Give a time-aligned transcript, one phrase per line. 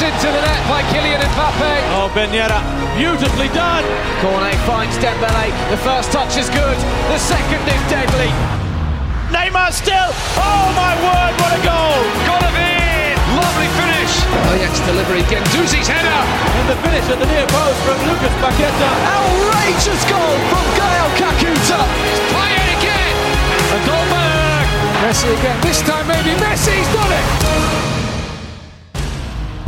[0.00, 1.72] Pushed into the net by Kylian Mbappe.
[1.92, 2.56] Oh, Ben Yedder,
[2.96, 3.84] beautifully done.
[4.24, 5.52] Cornet finds Dembele.
[5.68, 6.78] The first touch is good.
[7.12, 8.32] The second is deadly.
[9.28, 10.08] Neymar still.
[10.40, 12.00] Oh my word, what a goal!
[12.24, 13.12] Golovin!
[13.44, 14.12] Lovely finish.
[14.56, 15.20] Ajax delivery.
[15.28, 16.20] Guendouzi's header.
[16.48, 18.90] And the finish at the near post from Lucas Paqueta.
[19.04, 21.80] Outrageous goal from Gael Kakuta.
[22.08, 23.16] It's Payet again.
[23.68, 24.64] And Dolberg.
[25.04, 25.60] Messi again.
[25.60, 28.09] This time maybe Messi's done it.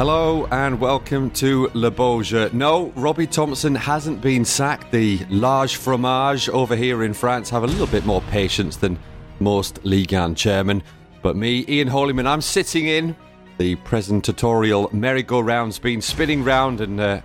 [0.05, 2.53] Hello and welcome to Le Bourge.
[2.53, 4.91] No, Robbie Thompson hasn't been sacked.
[4.91, 8.99] The large fromage over here in France have a little bit more patience than
[9.39, 10.83] most Ligue 1 chairmen.
[11.23, 13.15] But me, Ian Holyman, I'm sitting in.
[13.59, 17.21] The presentatorial merry-go-round's been spinning round, and uh,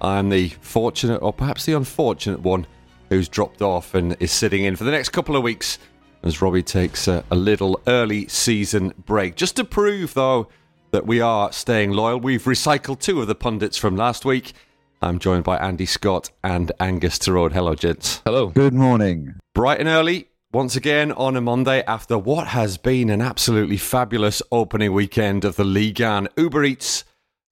[0.00, 2.66] I'm the fortunate, or perhaps the unfortunate one,
[3.10, 5.78] who's dropped off and is sitting in for the next couple of weeks
[6.22, 9.36] as Robbie takes a, a little early season break.
[9.36, 10.48] Just to prove, though,
[10.92, 14.52] that we are staying loyal, we've recycled two of the pundits from last week.
[15.00, 17.52] I'm joined by Andy Scott and Angus Turode.
[17.52, 18.20] Hello, gents.
[18.24, 18.48] Hello.
[18.50, 19.34] Good morning.
[19.54, 24.42] Bright and early, once again on a Monday after what has been an absolutely fabulous
[24.52, 27.04] opening weekend of the Ligue 1 Uber Eats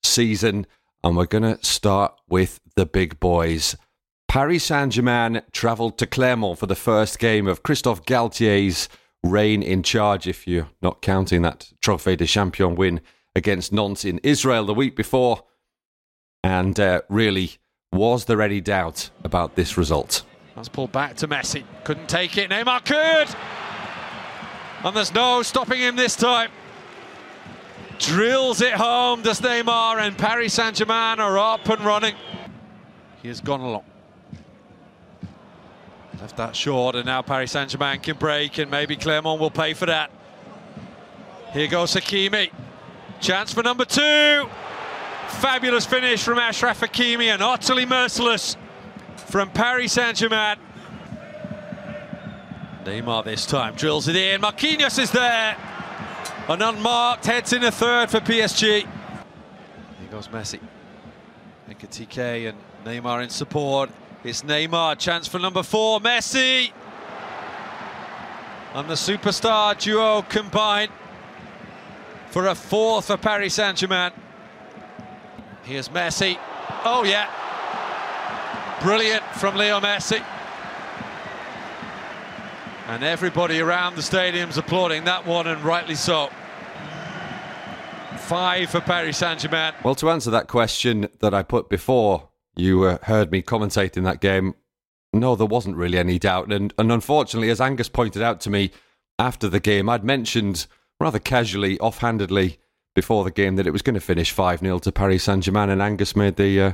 [0.03, 0.67] season.
[1.03, 3.75] And we're going to start with the big boys.
[4.29, 8.89] Paris Saint Germain travelled to Clermont for the first game of Christophe Galtier's
[9.25, 13.01] reign in charge, if you're not counting that Trophée de Champion win
[13.35, 15.45] against Nantes in Israel the week before.
[16.43, 17.59] And uh, really,
[17.93, 20.23] was there any doubt about this result?
[20.57, 21.65] That's pulled back to Messi.
[21.85, 22.51] Couldn't take it.
[22.51, 23.35] Neymar could.
[24.85, 26.51] And there's no stopping him this time.
[27.99, 32.15] Drills it home, does Neymar, and Paris Saint Germain are up and running.
[33.23, 33.85] He has gone along.
[36.19, 39.75] Left that short, and now Paris Saint Germain can break, and maybe Clermont will pay
[39.75, 40.11] for that.
[41.53, 42.51] Here goes Hakimi.
[43.21, 44.49] Chance for number two.
[45.29, 48.57] Fabulous finish from Ashraf Hakimi and utterly merciless
[49.17, 50.57] from Paris Saint-Germain.
[52.85, 54.41] Neymar this time drills it in.
[54.41, 55.57] Marquinhos is there.
[56.49, 58.63] An unmarked heads in a third for PSG.
[58.63, 58.89] Here
[60.11, 60.59] goes Messi.
[61.69, 63.91] Nkatike and Neymar in support.
[64.25, 66.73] It's Neymar, chance for number four, Messi.
[68.75, 70.91] And the superstar duo combined
[72.31, 74.13] for a fourth for Paris Saint-Germain.
[75.65, 76.39] Here's Messi.
[76.85, 77.29] Oh, yeah.
[78.83, 80.25] Brilliant from Leo Messi.
[82.87, 86.31] And everybody around the stadium's applauding that one, and rightly so.
[88.19, 89.75] Five for Paris Saint-Germain.
[89.85, 94.21] Well, to answer that question that I put before, you uh, heard me commentating that
[94.21, 94.55] game.
[95.13, 96.53] No, there wasn't really any doubt.
[96.53, 98.71] And, and unfortunately, as Angus pointed out to me
[99.19, 100.67] after the game, I'd mentioned
[101.01, 102.59] rather casually, offhandedly,
[102.95, 105.71] before the game that it was going to finish 5 0 to Paris Saint Germain.
[105.71, 106.73] And Angus made the uh,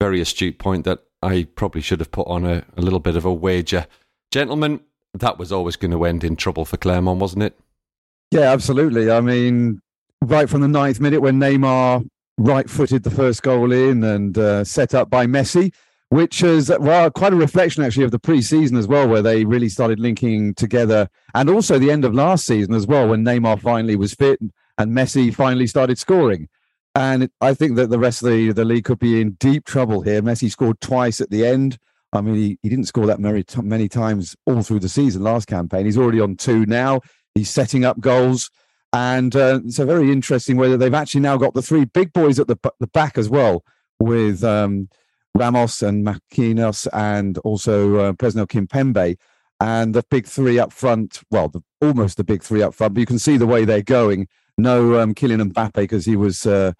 [0.00, 3.24] very astute point that I probably should have put on a, a little bit of
[3.24, 3.86] a wager.
[4.30, 4.80] Gentlemen,
[5.14, 7.58] that was always going to end in trouble for Clermont, wasn't it?
[8.30, 9.10] Yeah, absolutely.
[9.10, 9.80] I mean,
[10.20, 14.64] right from the ninth minute when Neymar right footed the first goal in and uh,
[14.64, 15.72] set up by Messi,
[16.14, 19.68] which is well quite a reflection actually of the pre-season as well, where they really
[19.68, 23.96] started linking together, and also the end of last season as well, when Neymar finally
[23.96, 24.38] was fit
[24.78, 26.48] and Messi finally started scoring.
[26.94, 30.02] And I think that the rest of the, the league could be in deep trouble
[30.02, 30.22] here.
[30.22, 31.78] Messi scored twice at the end.
[32.12, 35.48] I mean, he, he didn't score that many, many times all through the season last
[35.48, 35.84] campaign.
[35.84, 37.00] He's already on two now.
[37.34, 38.52] He's setting up goals.
[38.92, 42.12] And uh, it's a very interesting way that they've actually now got the three big
[42.12, 43.64] boys at the, the back as well,
[43.98, 44.88] with um,
[45.36, 49.16] Ramos and Marquinhos and also uh, Presnel Kimpembe.
[49.60, 53.00] And the big three up front, well, the, almost the big three up front, but
[53.00, 54.28] you can see the way they're going.
[54.58, 56.72] No um, Kylian Mbappe because he was uh,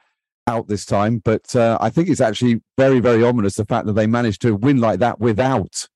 [0.47, 1.19] out this time.
[1.25, 4.55] But uh, I think it's actually very, very ominous the fact that they managed to
[4.55, 5.89] win like that without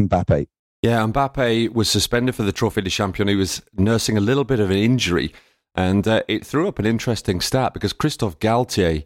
[0.00, 0.46] Mbappe.
[0.82, 3.28] Yeah, Mbappe was suspended for the Trophée de Champion.
[3.28, 5.32] He was nursing a little bit of an injury.
[5.74, 9.04] And uh, it threw up an interesting stat because Christophe Galtier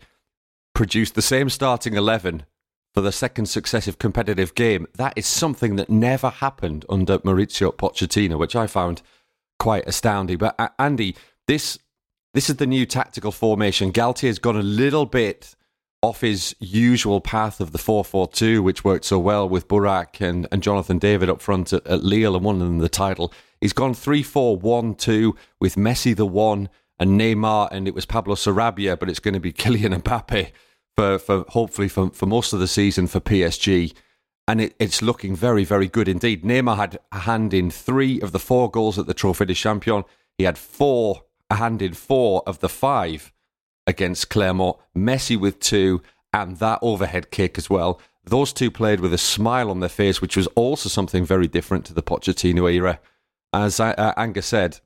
[0.75, 2.45] produced the same starting 11
[2.93, 4.87] for the second successive competitive game.
[4.97, 9.03] That is something that never happened under Maurizio Pochettino, which I found
[9.59, 10.39] quite astounding.
[10.39, 11.17] But uh, Andy,
[11.47, 11.79] this
[12.33, 13.93] this is the new tactical formation.
[13.93, 15.57] Galtier's gone a little bit
[16.03, 20.63] off his usual path of the 4-4-2, which worked so well with Burak and, and
[20.63, 23.33] Jonathan David up front at, at Lille and won them the title.
[23.61, 29.11] He's gone 3-4-1-2 with Messi the one and Neymar, and it was Pablo Sarabia, but
[29.11, 30.53] it's going to be Kylian Mbappe
[31.01, 33.95] for, for hopefully for, for most of the season for PSG.
[34.47, 36.45] And it, it's looking very, very good indeed.
[36.45, 40.05] Neymar had a hand in three of the four goals at the Trophée de Champion.
[40.37, 43.33] He had four, a hand in four of the five
[43.87, 44.77] against Clermont.
[44.95, 46.03] Messi with two,
[46.35, 47.99] and that overhead kick as well.
[48.25, 51.87] Those two played with a smile on their face, which was also something very different
[51.87, 53.01] to the Pochettino era.
[53.55, 54.81] As uh, Angus said,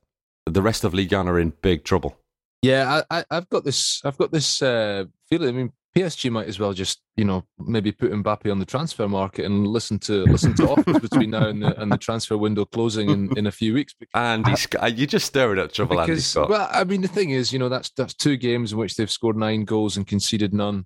[0.45, 2.17] the rest of Ligue 1 are in big trouble.
[2.61, 4.01] Yeah, I, have got this.
[4.05, 5.49] I've got this uh, feeling.
[5.49, 9.07] I mean, PSG might as well just, you know, maybe put Mbappe on the transfer
[9.07, 12.65] market and listen to listen to offers between now and the, and the transfer window
[12.65, 13.95] closing in, in a few weeks.
[14.13, 14.45] And
[14.93, 16.49] you just staring at trouble, because, Andy Scott.
[16.49, 19.09] Well, I mean, the thing is, you know, that's that's two games in which they've
[19.09, 20.85] scored nine goals and conceded none.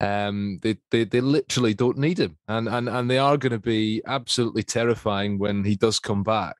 [0.00, 3.60] Um, they, they they literally don't need him, and and and they are going to
[3.60, 6.56] be absolutely terrifying when he does come back.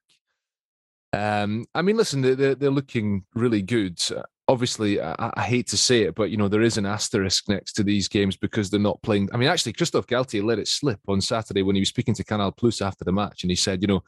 [1.12, 4.00] Um, I mean, listen, they're, they're looking really good
[4.48, 7.72] obviously I, I, hate to say it, but you know there is an asterisk next
[7.74, 9.28] to these games because they're not playing.
[9.32, 12.24] I mean, actually, Christophe Galtier let it slip on Saturday when he was speaking to
[12.24, 14.02] Canal Plus after the match, and he said, you know,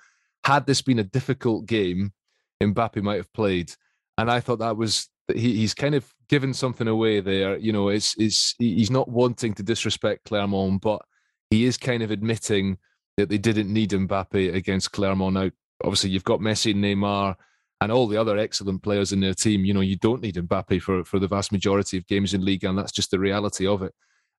[0.44, 2.12] had this been a difficult game,
[2.62, 3.72] Mbappe might have played,
[4.18, 7.56] and I thought that was he, he's kind of given something away there.
[7.56, 11.02] You know, it's it's he's not wanting to disrespect Clermont, but
[11.50, 12.78] he is kind of admitting
[13.16, 15.34] that they didn't need Mbappe against Clermont.
[15.34, 15.50] Now,
[15.82, 17.36] obviously, you've got Messi Neymar
[17.80, 19.64] and all the other excellent players in their team.
[19.64, 22.64] You know, you don't need Mbappe for, for the vast majority of games in league,
[22.64, 23.92] and that's just the reality of it.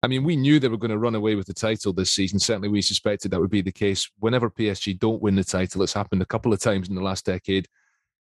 [0.03, 2.39] I mean, we knew they were going to run away with the title this season.
[2.39, 4.09] Certainly, we suspected that would be the case.
[4.19, 7.25] Whenever PSG don't win the title, it's happened a couple of times in the last
[7.25, 7.67] decade.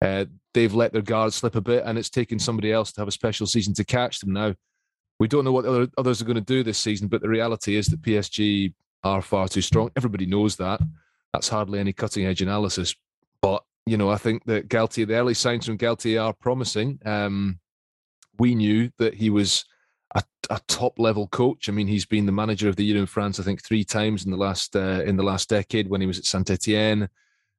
[0.01, 3.07] Uh, they've let their guard slip a bit, and it's taken somebody else to have
[3.07, 4.33] a special season to catch them.
[4.33, 4.56] Now,
[5.19, 7.75] we don't know what other, others are going to do this season, but the reality
[7.77, 8.73] is that PSG
[9.03, 9.89] are far too strong.
[9.95, 10.81] Everybody knows that.
[11.31, 12.94] That's hardly any cutting edge analysis.
[13.41, 17.00] But you know, I think that Galtier, the early signs from Galtier are promising.
[17.06, 17.59] Um,
[18.39, 19.65] we knew that he was
[20.15, 21.68] a, a, top level coach.
[21.68, 24.25] I mean, he's been the manager of the year in France, I think, three times
[24.25, 27.09] in the last uh, in the last decade when he was at Saint Etienne,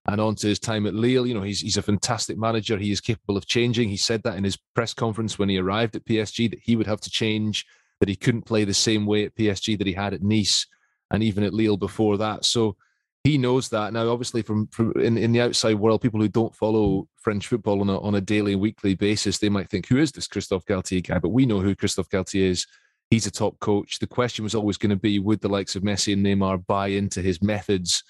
[0.07, 1.27] and on to his time at Lille.
[1.27, 2.79] You know, he's he's a fantastic manager.
[2.79, 3.89] He is capable of changing.
[3.89, 6.87] He said that in his press conference when he arrived at PSG that he would
[6.87, 7.67] have to change,
[8.01, 10.67] that he couldn't play the same way at PSG that he had at Nice
[11.11, 12.45] and even at Lille before that.
[12.45, 12.77] So
[13.25, 14.11] he knows that now.
[14.11, 17.89] Obviously, from, from in, in the outside world, people who don't follow French football on
[17.89, 21.19] a on a daily, weekly basis, they might think, "Who is this Christophe Galtier guy?"
[21.19, 22.67] But we know who Christophe Galtier is.
[23.11, 23.99] He's a top coach.
[23.99, 26.89] The question was always going to be: Would the likes of Messi and Neymar buy
[26.89, 28.05] into his methods?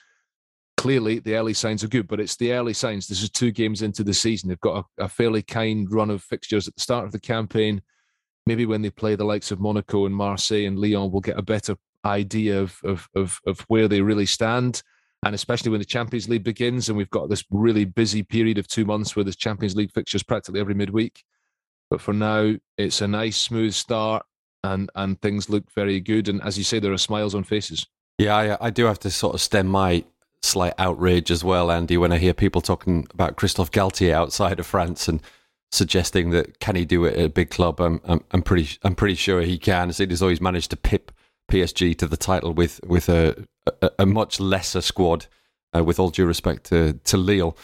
[0.77, 3.07] Clearly, the early signs are good, but it's the early signs.
[3.07, 4.49] This is two games into the season.
[4.49, 7.81] They've got a, a fairly kind run of fixtures at the start of the campaign.
[8.47, 11.43] Maybe when they play the likes of Monaco and Marseille and Lyon, we'll get a
[11.43, 14.83] better idea of of of, of where they really stand
[15.25, 18.69] and especially when the Champions League begins and we've got this really busy period of
[18.69, 21.25] two months where there's Champions League fixtures practically every midweek.
[21.91, 24.25] But for now, it's a nice, smooth start
[24.63, 26.29] and, and things look very good.
[26.29, 27.87] And as you say, there are smiles on faces.
[28.19, 30.05] Yeah, I, I do have to sort of stem my
[30.43, 34.67] slight outrage as well, Andy, when I hear people talking about Christophe Galtier outside of
[34.67, 35.23] France and
[35.73, 37.81] suggesting that can he do it at a big club?
[37.81, 39.89] I'm, I'm, I'm pretty I'm pretty sure he can.
[39.89, 41.11] As he's always managed to pip
[41.51, 43.47] PSG to the title with with a
[43.83, 45.27] a, a much lesser squad.
[45.77, 47.57] Uh, with all due respect to to Lille,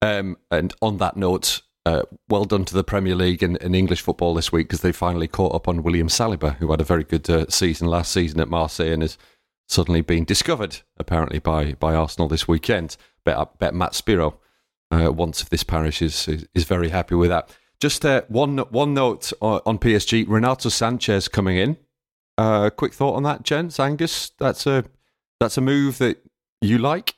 [0.00, 4.00] um, and on that note, uh, well done to the Premier League and, and English
[4.00, 7.04] football this week because they finally caught up on William Saliba, who had a very
[7.04, 9.18] good uh, season last season at Marseille and has
[9.68, 12.96] suddenly been discovered apparently by by Arsenal this weekend.
[13.24, 14.38] Bet, bet Matt Spiro,
[14.90, 17.50] uh, once of this parish, is, is, is very happy with that.
[17.78, 21.76] Just uh, one one note on PSG: Renato Sanches coming in
[22.40, 23.78] uh, quick thought on that, gents.
[23.78, 24.84] Angus, that's a
[25.40, 26.18] that's a move that
[26.62, 27.14] you like.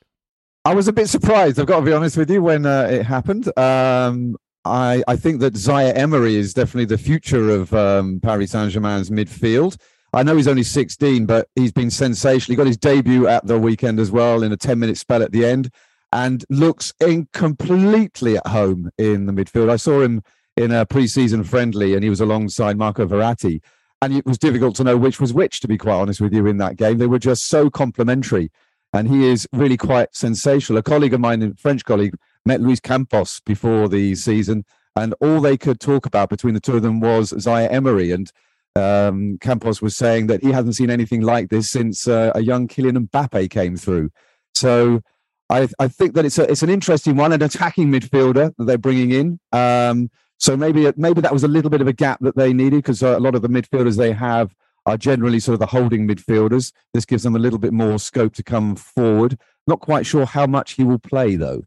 [0.65, 1.61] I was a bit surprised.
[1.61, 3.47] I've got to be honest with you when uh, it happened.
[3.57, 8.73] Um, I I think that Zaire Emery is definitely the future of um, Paris Saint
[8.73, 9.77] Germain's midfield.
[10.13, 12.53] I know he's only 16, but he's been sensational.
[12.53, 15.33] He got his debut at the weekend as well in a 10 minute spell at
[15.33, 15.71] the end
[16.11, 19.71] and looks in completely at home in the midfield.
[19.71, 20.23] I saw him
[20.57, 23.63] in a pre-season friendly and he was alongside Marco Verratti
[24.03, 26.47] and it was difficult to know which was which, to be quite honest with you,
[26.49, 26.99] in that game.
[26.99, 28.51] They were just so complementary.
[28.93, 30.79] And he is really quite sensational.
[30.79, 34.65] A colleague of mine, a French colleague, met Luis Campos before the season,
[34.97, 38.11] and all they could talk about between the two of them was Zaire Emery.
[38.11, 38.31] And
[38.75, 42.67] um, Campos was saying that he hasn't seen anything like this since uh, a young
[42.67, 44.11] Kylian Mbappe came through.
[44.53, 45.01] So
[45.49, 48.79] I, I, think that it's a, it's an interesting one, an attacking midfielder that they're
[48.79, 49.39] bringing in.
[49.53, 50.11] Um,
[50.43, 53.01] so maybe maybe that was a little bit of a gap that they needed because
[53.01, 54.53] uh, a lot of the midfielders they have
[54.87, 56.73] are generally sort of the holding midfielders.
[56.93, 59.39] This gives them a little bit more scope to come forward.
[59.69, 61.63] Not quite sure how much he will play though.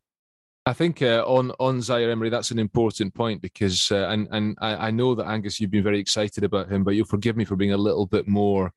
[0.65, 4.57] I think uh, on on Zaire Emery, that's an important point because, uh, and and
[4.59, 7.45] I, I, know that Angus, you've been very excited about him, but you'll forgive me
[7.45, 8.73] for being a little bit more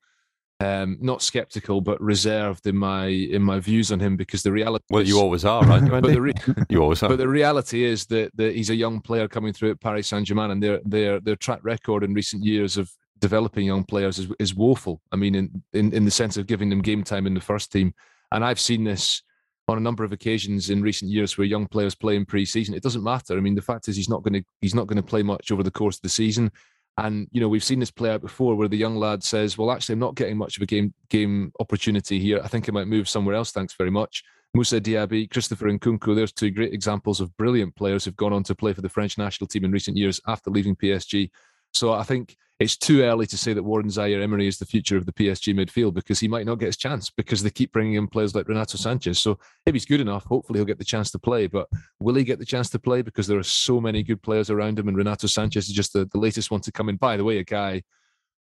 [0.61, 4.83] um, not skeptical, but reserved in my in my views on him because the reality.
[4.89, 5.89] Well, is, you always are, right?
[6.01, 6.33] but the re-
[6.69, 7.09] you always are.
[7.09, 10.27] but the reality is that, that he's a young player coming through at Paris Saint
[10.27, 14.27] Germain, and their their their track record in recent years of developing young players is,
[14.39, 15.01] is woeful.
[15.11, 17.71] I mean, in, in in the sense of giving them game time in the first
[17.71, 17.93] team,
[18.31, 19.23] and I've seen this
[19.69, 22.73] on a number of occasions in recent years where young players play in pre-season.
[22.73, 23.37] It doesn't matter.
[23.37, 25.51] I mean, the fact is he's not going to he's not going to play much
[25.51, 26.51] over the course of the season.
[26.97, 29.71] And you know we've seen this play out before, where the young lad says, "Well,
[29.71, 32.41] actually, I'm not getting much of a game game opportunity here.
[32.43, 33.51] I think I might move somewhere else.
[33.51, 34.23] Thanks very much."
[34.55, 38.55] Moussa Diaby, Christopher Nkunku, there's two great examples of brilliant players who've gone on to
[38.55, 41.29] play for the French national team in recent years after leaving PSG.
[41.71, 44.97] So I think it's too early to say that Warren Zaire Emery is the future
[44.97, 47.93] of the PSG midfield because he might not get his chance because they keep bringing
[47.93, 49.15] in players like Renato Sanches.
[49.15, 51.47] So if he's good enough, hopefully he'll get the chance to play.
[51.47, 51.69] But
[52.01, 54.77] will he get the chance to play because there are so many good players around
[54.77, 54.89] him?
[54.89, 56.97] And Renato Sanches is just the, the latest one to come in.
[56.97, 57.83] By the way, a guy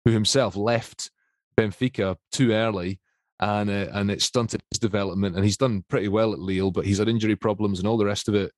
[0.07, 1.11] who himself left
[1.59, 3.01] Benfica too early
[3.39, 5.37] and uh, and it stunted his development.
[5.37, 8.07] And he's done pretty well at Lille, but he's had injury problems and all the
[8.07, 8.51] rest of it.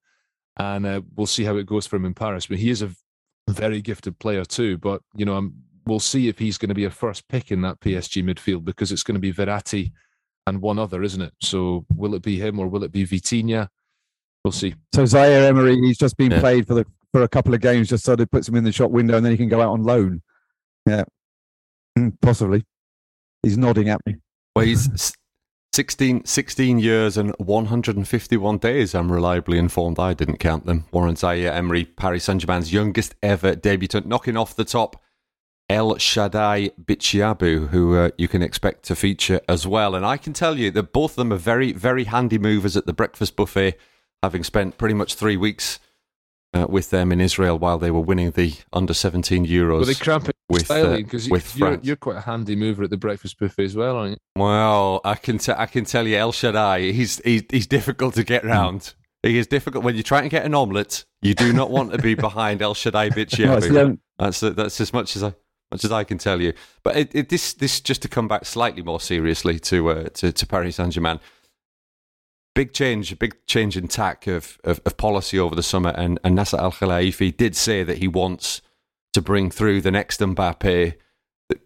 [0.57, 2.47] And uh, we'll see how it goes for him in Paris.
[2.47, 2.95] But he is a
[3.52, 4.78] very gifted player too.
[4.78, 5.55] But you know, I'm,
[5.87, 8.93] we'll see if he's going to be a first pick in that PSG midfield because
[8.93, 9.93] it's going to be Verratti
[10.47, 11.33] and one other, isn't it?
[11.40, 13.69] So will it be him or will it be Vitinha?
[14.45, 14.75] We'll see.
[14.95, 16.40] So Zaire Emery, he's just been Yeah.
[16.40, 18.73] played for the for a couple of games, just so they puts him in the
[18.73, 20.21] shop window, and then he can go out on loan.
[20.87, 21.05] Yeah,
[21.99, 22.64] Mm, possibly.
[23.43, 24.17] He's nodding at me.
[24.55, 25.12] Well, he's s-
[25.78, 30.00] 16, 16 years and 151 days, I'm reliably informed.
[30.00, 30.87] I didn't count them.
[30.90, 35.00] Warren Zaire Emery, Paris Saint Germain's youngest ever debutant, knocking off the top
[35.68, 39.94] El Chadaille Bitshiabu, who uh, you can expect to feature as well.
[39.94, 42.87] And I can tell you that both of them are very, very handy movers at
[42.87, 43.78] the breakfast buffet,
[44.20, 45.78] having spent pretty much three weeks
[46.54, 49.78] uh, with them in Israel while they were winning the under 17 Euros.
[49.78, 50.93] Were they cramping with, styling?
[50.93, 53.97] uh, Because with you're, you're quite a handy mover at the breakfast buffet as well,
[53.97, 54.17] aren't you?
[54.43, 58.25] Well, I can t- I can tell you, El Chadaille, he's he's, he's difficult to
[58.25, 58.95] get round.
[59.23, 61.05] He is difficult when you're trying to get an omelette.
[61.23, 63.71] You do not want to be behind El Chadaille No, it's Bitshiabu.
[63.73, 65.35] the That's that's as much as I
[65.71, 66.52] much as I can tell you.
[66.83, 70.33] But it, it, this this just to come back slightly more seriously to uh, to,
[70.33, 71.21] to Paris Saint Germain.
[72.55, 76.35] Big change, big change in tack of, of, of policy over the summer, and, and
[76.35, 78.62] Nasser Al Khelaifi did say that he wants
[79.12, 80.95] to bring through the next Mbappe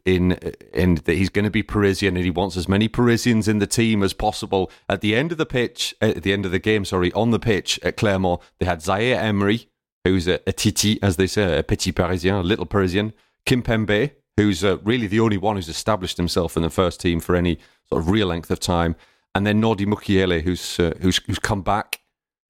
[0.05, 0.33] in
[0.73, 3.67] in that he's going to be Parisian and he wants as many Parisians in the
[3.67, 4.71] team as possible.
[4.89, 7.41] At the end of the pitch, at the end of the game, sorry, on the
[7.41, 9.69] pitch at Clermont, they had Zaire Emery,
[10.05, 13.13] who's a, a titi, as they say, a petit Parisien, a little Parisian.
[13.45, 17.35] Kimpembe, who's uh, really the only one who's established himself in the first team for
[17.35, 17.59] any
[17.89, 18.95] sort of real length of time,
[19.35, 22.01] and then Nordi Mukiele, who's uh, who's who's come back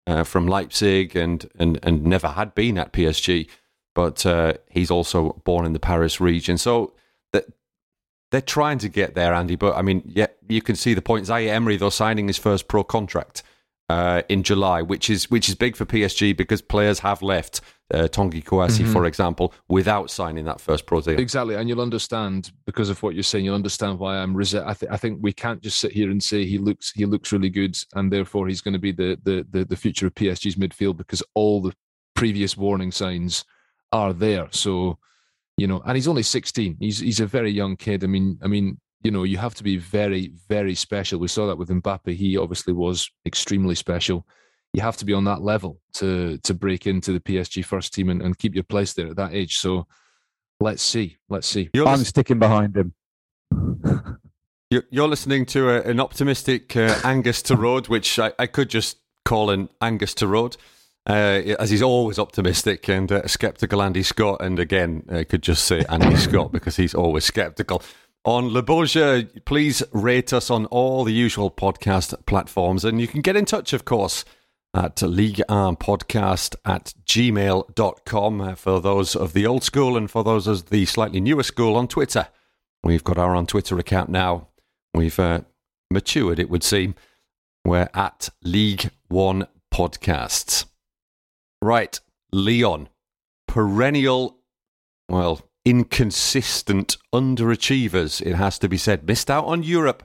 [0.06, 3.48] uh, from Leipzig and, and and never had been at PSG,
[3.94, 6.58] but uh, he's also born in the Paris region.
[6.58, 6.92] So
[7.32, 7.46] that
[8.30, 9.56] they're trying to get there, Andy.
[9.56, 11.26] But I mean, yeah, you can see the point.
[11.26, 13.42] Zaire Emery, though, signing his first pro contract
[13.88, 17.60] uh, in July, which is which is big for PSG because players have left.
[17.92, 21.20] Uh, Tanguy Kouassi, for example, without signing that first pro deal.
[21.20, 23.44] Exactly, and you'll understand because of what you're saying.
[23.44, 24.34] You'll understand why I'm.
[24.34, 27.04] Resi- I, th- I think we can't just sit here and say he looks he
[27.04, 30.14] looks really good, and therefore he's going to be the, the the the future of
[30.14, 31.74] PSG's midfield because all the
[32.14, 33.44] previous warning signs
[33.92, 34.48] are there.
[34.50, 34.98] So,
[35.56, 36.76] you know, and he's only 16.
[36.80, 38.04] He's he's a very young kid.
[38.04, 41.18] I mean, I mean, you know, you have to be very very special.
[41.18, 42.14] We saw that with Mbappe.
[42.14, 44.26] He obviously was extremely special.
[44.72, 48.08] You have to be on that level to to break into the PSG first team
[48.08, 49.58] and, and keep your place there at that age.
[49.58, 49.86] So
[50.60, 51.18] let's see.
[51.28, 51.68] Let's see.
[51.74, 52.94] You're, I'm sticking behind him.
[54.70, 58.70] you're, you're listening to a, an optimistic uh, Angus to Road, which I, I could
[58.70, 60.56] just call an Angus to Road.
[61.08, 65.64] Uh, as he's always optimistic and uh, skeptical, Andy Scott, and again, I could just
[65.64, 67.82] say Andy Scott because he's always skeptical.
[68.24, 73.20] On Le Bourgeois, please rate us on all the usual podcast platforms, and you can
[73.20, 74.24] get in touch, of course,
[74.74, 80.22] at League Arm Podcast at gmail.com uh, for those of the old school and for
[80.22, 82.28] those of the slightly newer school on Twitter.
[82.84, 84.48] We've got our on Twitter account now.
[84.94, 85.40] We've uh,
[85.90, 86.94] matured, it would seem.
[87.64, 90.66] We're at League One Podcasts.
[91.62, 92.00] Right,
[92.32, 92.88] Lyon,
[93.46, 94.38] perennial,
[95.08, 99.06] well, inconsistent underachievers, it has to be said.
[99.06, 100.02] Missed out on Europe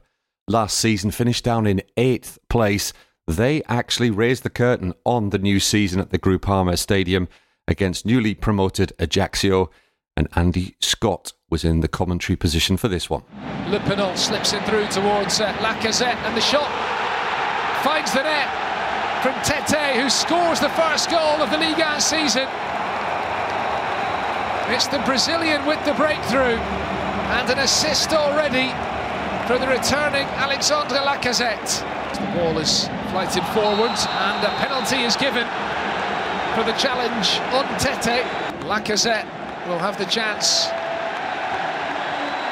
[0.48, 2.94] last season, finished down in eighth place.
[3.26, 7.28] They actually raised the curtain on the new season at the Groupama Stadium
[7.68, 9.72] against newly promoted Ajaccio,
[10.16, 13.24] and Andy Scott was in the commentary position for this one.
[13.66, 16.70] Lepenant slips it through towards uh, Lacazette, and the shot
[17.84, 18.77] finds the net
[19.22, 22.48] from Tete, who scores the first goal of the Ligue 1 season.
[24.70, 26.60] It's the Brazilian with the breakthrough
[27.34, 28.70] and an assist already
[29.48, 31.82] for the returning Alexandre Lacazette.
[32.14, 35.48] The ball is flighted forward and a penalty is given
[36.54, 38.26] for the challenge on Tete.
[38.68, 39.26] Lacazette
[39.68, 40.68] will have the chance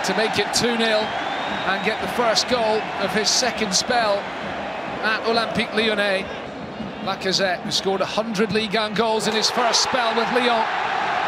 [0.07, 4.17] to make it 2 0 and get the first goal of his second spell
[5.03, 6.25] at Olympique Lyonnais.
[7.05, 10.65] Lacazette, who scored 100 Ligue 1 goals in his first spell with Lyon.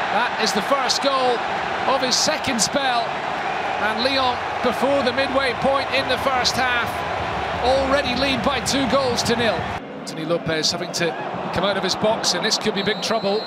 [0.10, 1.38] That is the first goal
[1.93, 3.01] of his second spell.
[3.86, 6.89] And Lyon, before the midway point in the first half,
[7.63, 9.53] already lead by two goals to nil.
[10.01, 11.12] Anthony Lopes having to
[11.53, 13.39] come out of his box, and this could be big trouble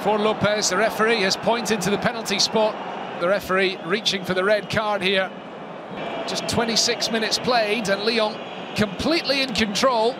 [0.00, 0.70] for Lopes.
[0.70, 2.74] The referee has pointed to the penalty spot.
[3.20, 5.30] The referee reaching for the red card here.
[6.26, 8.34] Just 26 minutes played, and Lyon
[8.76, 10.16] completely in control.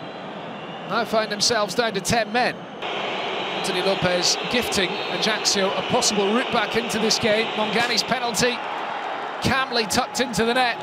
[0.93, 2.53] Now find themselves down to 10 men.
[2.53, 7.47] Anthony Lopes gifting Ajaccio a possible route back into this game.
[7.57, 8.51] Mangani's penalty
[9.41, 10.77] calmly tucked into the net.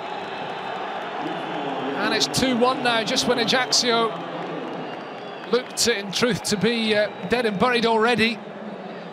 [1.95, 4.09] And it's 2-1 now, just when Ajaccio
[5.53, 8.37] looked in truth to be uh, dead and buried already.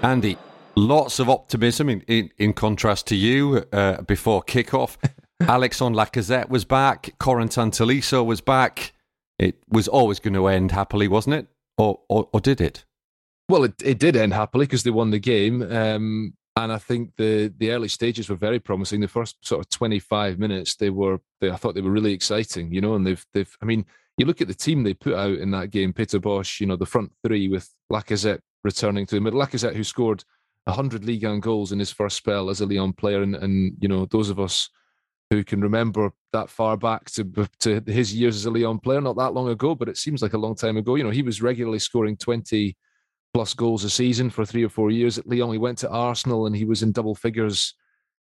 [0.01, 0.35] Andy,
[0.73, 4.97] lots of optimism in, in, in contrast to you uh, before kickoff.
[5.41, 7.13] Alexandre Lacazette was back.
[7.19, 8.93] Corentin Tolisso was back.
[9.39, 11.47] It was always going to end happily, wasn't it?
[11.77, 12.85] Or, or, or did it?
[13.49, 15.61] Well, it, it did end happily because they won the game.
[15.61, 18.99] Um, and I think the the early stages were very promising.
[18.99, 22.73] The first sort of 25 minutes, they were they, I thought they were really exciting,
[22.73, 23.85] you know, and they've they've I mean,
[24.17, 26.75] you look at the team they put out in that game, Peter Bosz, you know,
[26.75, 29.39] the front three with Lacazette returning to the middle.
[29.39, 30.23] Lacazette who scored
[30.63, 33.87] 100 Ligue 1 goals in his first spell as a Lyon player and and you
[33.87, 34.67] know, those of us
[35.29, 37.23] who can remember that far back to
[37.59, 40.33] to his years as a Lyon player, not that long ago, but it seems like
[40.33, 40.95] a long time ago.
[40.95, 42.75] You know, he was regularly scoring 20
[43.33, 45.51] plus goals a season for three or four years at Lyon.
[45.51, 47.75] He went to Arsenal and he was in double figures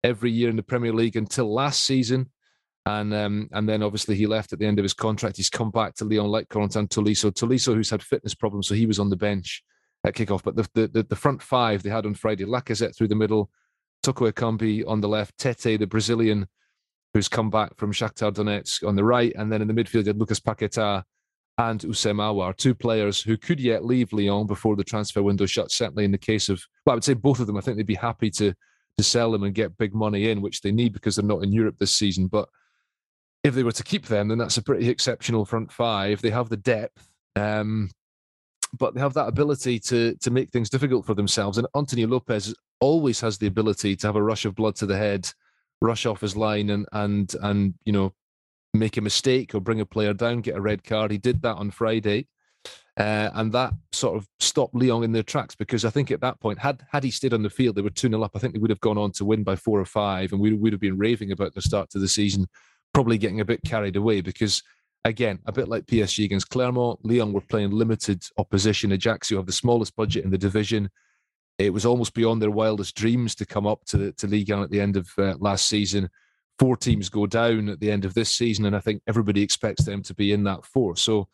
[0.03, 2.31] every year in the Premier League until last season.
[2.85, 5.37] And um, and then obviously he left at the end of his contract.
[5.37, 7.31] He's come back to Lyon like Corentin Tolisso.
[7.31, 9.63] Tolisso, who's had fitness problems, so he was on the bench
[10.05, 10.43] at kickoff.
[10.43, 13.51] But the the, the front five they had on Friday: Lacazette through the middle,
[14.03, 16.49] Toko Ekambi on the left, Tete, the Brazilian,
[17.15, 20.09] who's come back from Shakhtar Donetsk on the right, and then in the midfield you
[20.09, 21.03] had Lucas Paqueta
[21.59, 25.77] and Houssem Aouar, two players who could yet leave Lyon before the transfer window shuts.
[25.77, 27.57] Certainly, in the case of, well, I would say both of them.
[27.57, 28.55] I think they'd be happy to
[28.97, 31.53] to sell them and get big money in, which they need because they're not in
[31.53, 32.27] Europe this season.
[32.27, 32.49] But
[33.45, 36.21] if they were to keep them, then that's a pretty exceptional front five.
[36.21, 37.91] They have the depth, um,
[38.79, 41.59] but they have that ability to to make things difficult for themselves.
[41.59, 44.97] And Antonio Lopes always has the ability to have a rush of blood to the
[44.97, 45.29] head,
[45.81, 48.13] rush off his line, and and and you know
[48.75, 51.11] make a mistake or bring a player down, get a red card.
[51.11, 52.27] He did that on Friday.
[52.99, 56.41] Uh, and that sort of stopped Lyon in their tracks because I think at that
[56.41, 58.33] point, had had he stayed on the field, they were 2 0 up.
[58.35, 60.53] I think they would have gone on to win by four or five, and we
[60.53, 62.49] would have been raving about the start to the season,
[62.93, 64.65] probably getting a bit carried away because,
[65.05, 68.91] again, a bit like PSG against Clermont, Lyon were playing limited opposition.
[68.91, 70.91] Ajaccio have the smallest budget in the division.
[71.59, 74.71] It was almost beyond their wildest dreams to come up to, to League 1 at
[74.71, 76.09] the end of uh, last season
[76.59, 79.85] four teams go down at the end of this season, and I think everybody expects
[79.85, 80.97] them to be in that four.
[80.97, 81.29] So,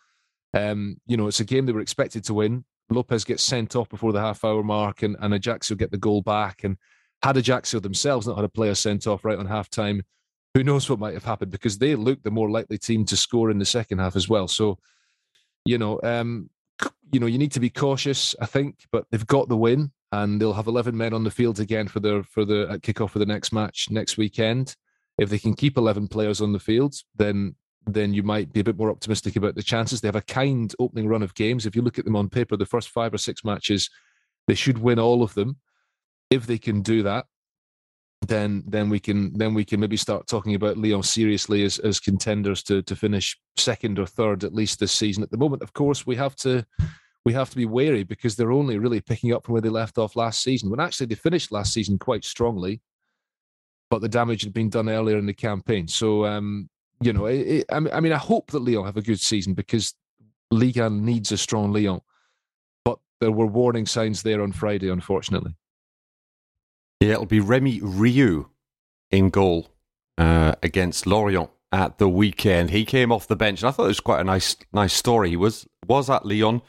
[0.52, 2.64] um, you know, it's a game they were expected to win.
[2.90, 6.22] Lopes gets sent off before the half hour mark, and, and Ajaccio get the goal
[6.22, 6.64] back.
[6.64, 6.76] And
[7.22, 10.02] had Ajaccio themselves not had a player sent off right on half time,
[10.52, 13.50] who knows what might have happened because they looked the more likely team to score
[13.50, 14.46] in the second half as well.
[14.46, 14.78] So,
[15.64, 16.50] you know, um,
[17.12, 19.90] you know, you need to be cautious, I think, but they've got the win
[20.22, 23.10] and they'll have 11 men on the field again for their for the uh, kickoff
[23.10, 24.76] for the next match next weekend
[25.18, 27.54] if they can keep 11 players on the field, then
[27.86, 30.00] then you might be a bit more optimistic about the chances.
[30.00, 31.66] They have a kind opening run of games.
[31.66, 33.90] If you look at them on paper, the first five or six matches,
[34.46, 35.58] they should win all of them.
[36.30, 37.26] If they can do that,
[38.26, 42.00] then then we can then we can maybe start talking about Lyon seriously as, as
[42.00, 45.22] contenders to to finish second or third at least this season.
[45.22, 46.66] At the moment, of course, we have to
[47.24, 49.98] we have to be wary because they're only really picking up from where they left
[49.98, 50.70] off last season.
[50.70, 52.80] When actually they finished last season quite strongly
[53.94, 55.86] but the damage had been done earlier in the campaign.
[55.86, 56.68] So, um,
[57.00, 59.94] you know, it, it, I mean, I hope that Lyon have a good season because
[60.50, 62.00] Liga needs a strong Lyon.
[62.84, 65.54] But there were warning signs there on Friday, unfortunately.
[66.98, 68.50] Yeah, it'll be Remy Riou
[69.12, 69.68] in goal
[70.18, 72.70] uh, against Lorient at the weekend.
[72.70, 75.30] He came off the bench, and I thought it was quite a nice, nice story.
[75.30, 76.62] He was was at Lyon,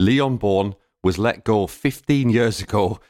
[0.00, 3.00] Lyon born was let go 15 years ago,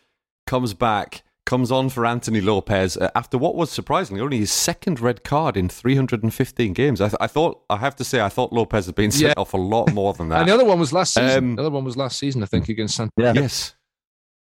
[0.47, 5.01] comes back comes on for Anthony Lopes uh, after what was surprisingly only his second
[5.01, 7.01] red card in 315 games.
[7.01, 9.41] I, th- I thought, I have to say, I thought Lopes had been sent yeah.
[9.41, 10.41] off a lot more than that.
[10.41, 11.45] and the other one was last season.
[11.45, 13.11] Um, the other one was last season, I think, against Santa.
[13.17, 13.33] Yeah.
[13.35, 13.75] Yes,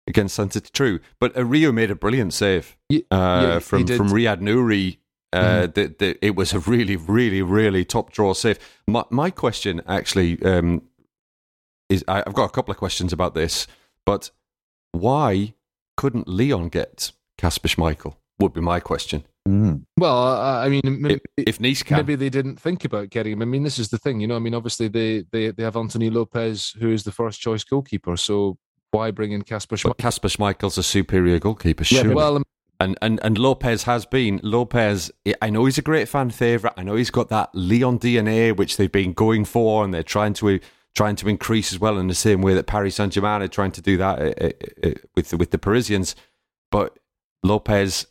[0.07, 0.59] against Santa.
[0.59, 4.97] True, but Riou made a brilliant save uh, yeah, from from Riad Nouri
[5.31, 8.59] Uh, the, the, it was a really, really, really top draw save.
[8.89, 10.81] My, my question actually um,
[11.89, 13.67] is I, I've got a couple of questions about this,
[14.05, 14.31] but
[14.91, 15.53] why
[15.97, 18.15] couldn't Lyon get Kasper Schmeichel?
[18.39, 19.25] Would be my question.
[19.47, 19.83] Mm.
[19.97, 23.33] Well, I I mean, maybe, If, if Nice can, maybe they didn't think about getting
[23.33, 23.41] him.
[23.41, 24.35] I mean, this is the thing, you know.
[24.35, 28.15] I mean, obviously they they, they have Anthony Lopes, who is the first choice goalkeeper.
[28.15, 28.57] So
[28.91, 29.97] why bring in Kasper but Schmeichel?
[29.97, 32.15] Kasper Schmeichel's a superior goalkeeper, Yeah, surely.
[32.15, 32.43] Well, um,
[32.79, 35.11] And, and and Lopes has been Lopes.
[35.41, 36.73] I know he's a great fan favorite.
[36.77, 40.33] I know he's got that Lyon DNA, which they've been going for, and they're trying
[40.35, 40.59] to
[40.95, 43.71] trying to increase as well in the same way that Paris Saint Germain are trying
[43.71, 46.15] to do that uh, uh, uh, with the, with the Parisians.
[46.71, 46.97] But
[47.43, 48.07] Lopes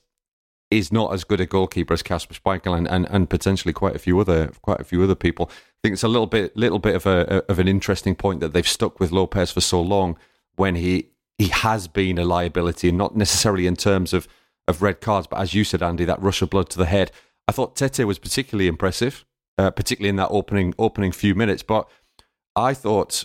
[0.71, 3.99] is not as good a goalkeeper as Kasper Schmeichel and, and, and potentially quite a
[3.99, 5.51] few other quite a few other people.
[5.51, 8.53] I think it's a little bit little bit of a of an interesting point that
[8.53, 10.19] they've stuck with Lopes for so long
[10.57, 14.29] when he he has been a liability, and not necessarily in terms of
[14.67, 17.11] of red cards, but as you said, Andy, that rush of blood to the head.
[17.49, 19.25] I thought Tete was particularly impressive,
[19.57, 21.63] uh, particularly in that opening opening few minutes.
[21.63, 21.89] But
[22.59, 23.25] I thought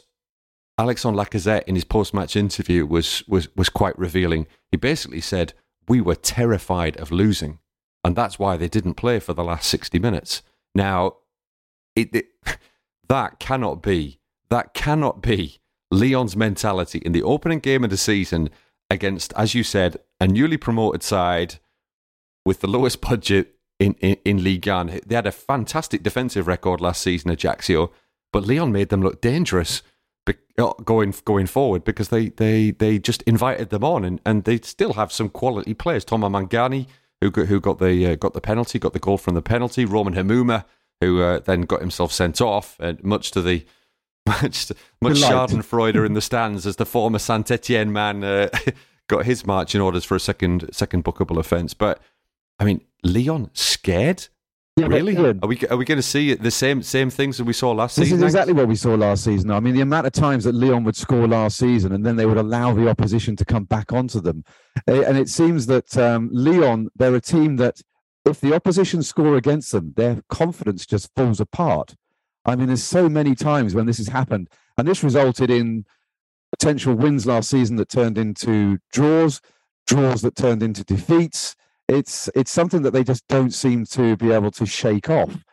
[0.78, 4.46] Alexandre Lacazette in his post match interview was was was quite revealing.
[4.72, 5.54] He basically said
[5.88, 7.60] we were terrified of losing,
[8.04, 10.44] and that's why they didn't play for the last sixty minutes.
[10.76, 11.18] Now,
[11.96, 12.28] it, it
[13.10, 14.20] that cannot be
[14.50, 18.52] that cannot be Lyon's mentality in the opening game of the season
[18.90, 21.56] against, as you said, a newly promoted side
[22.46, 25.02] with the lowest budget in, in, in Ligue 1.
[25.06, 27.92] They had a fantastic defensive record last season, at Ajaccio,
[28.34, 29.82] but Lyon made them look dangerous
[30.26, 34.44] be- uh, going going forward because they, they, they just invited them on and, and
[34.44, 36.04] they still have some quality players.
[36.04, 36.88] Thomas Mangani,
[37.22, 39.86] who got, who got the uh, got the penalty, got the goal from the penalty.
[39.86, 40.66] Romain Hamouma,
[41.00, 43.66] who uh, then got himself sent off, and much to the
[44.26, 45.32] much much Delight.
[45.32, 48.50] Schadenfreude in the stands as the former Saint Etienne man uh,
[49.08, 51.74] got his marching orders for a second second bookable offence.
[51.74, 52.02] But
[52.60, 54.28] I mean, Lyon scared.
[54.76, 55.14] Yeah, but really?
[55.14, 57.72] Ian, Are we are we going to see the same same things that we saw
[57.72, 58.20] last This season?
[58.20, 59.52] This is exactly what we saw last season.
[59.52, 62.26] I mean, the amount of times that Lyon would score last season and then they
[62.26, 64.44] would allow the opposition to come back onto them.
[64.88, 67.82] Eh, And it seems that um, Lyon, they're a team that
[68.26, 71.94] if the opposition score against them, their confidence just falls apart.
[72.44, 74.50] I mean, there's so many times when this has happened.
[74.76, 75.86] And this resulted in
[76.52, 79.40] potential wins last season that turned into draws,
[79.86, 81.56] draws that turned into defeats.
[81.88, 85.44] It's it's something that they just don't seem to be able to shake off.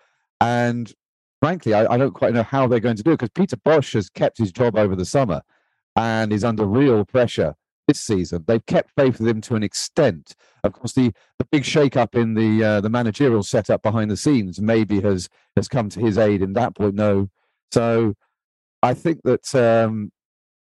[0.40, 0.92] And
[1.40, 3.94] frankly, I, I don't quite know how they're going to do it because Peter Bosz
[3.94, 5.42] has kept his job over the summer
[5.96, 7.54] and is under real pressure
[7.88, 8.44] this season.
[8.46, 10.34] They've kept faith with him to an extent.
[10.62, 14.60] Of course, the, the big shake-up in the uh, the managerial setup behind the scenes
[14.60, 16.94] maybe has has come to his aid in that point.
[16.94, 17.28] No,
[17.72, 18.14] so
[18.82, 20.12] I think that um,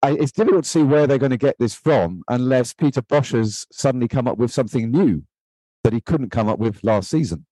[0.02, 3.32] I, it's difficult to see where they're going to get this from unless Peter Bosz
[3.32, 5.24] has suddenly come up with something new
[5.84, 7.44] that he couldn't come up with last season.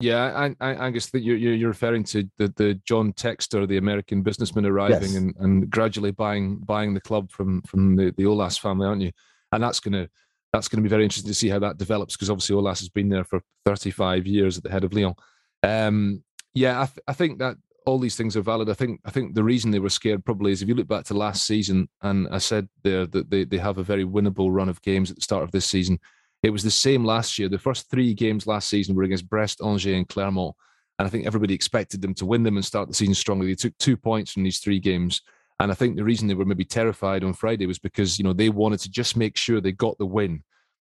[0.00, 3.76] Yeah, I, I, Angus, that you're you're you're referring to the, the John Textor, the
[3.76, 5.14] American businessman arriving Yes.
[5.14, 9.12] and, and gradually buying buying the club from from the, the Aulas family, aren't you?
[9.52, 10.08] And that's gonna
[10.52, 13.08] that's gonna be very interesting to see how that develops because obviously Aulas has been
[13.08, 15.14] there for 35 years at the head of Lyon.
[15.62, 16.22] Um,
[16.54, 18.68] yeah, I, th- I think that all these things are valid.
[18.68, 21.04] I think I think the reason they were scared probably is if you look back
[21.04, 24.68] to last season, and I said there that they, they have a very winnable run
[24.68, 26.00] of games at the start of this season.
[26.44, 27.48] It was the same last year.
[27.48, 30.54] The first three games last season were against Brest, Angers, and Clermont.
[30.98, 33.46] And I think everybody expected them to win them and start the season strongly.
[33.46, 35.22] They took two points from these three games.
[35.58, 38.34] And I think the reason they were maybe terrified on Friday was because, you know,
[38.34, 40.42] they wanted to just make sure they got the win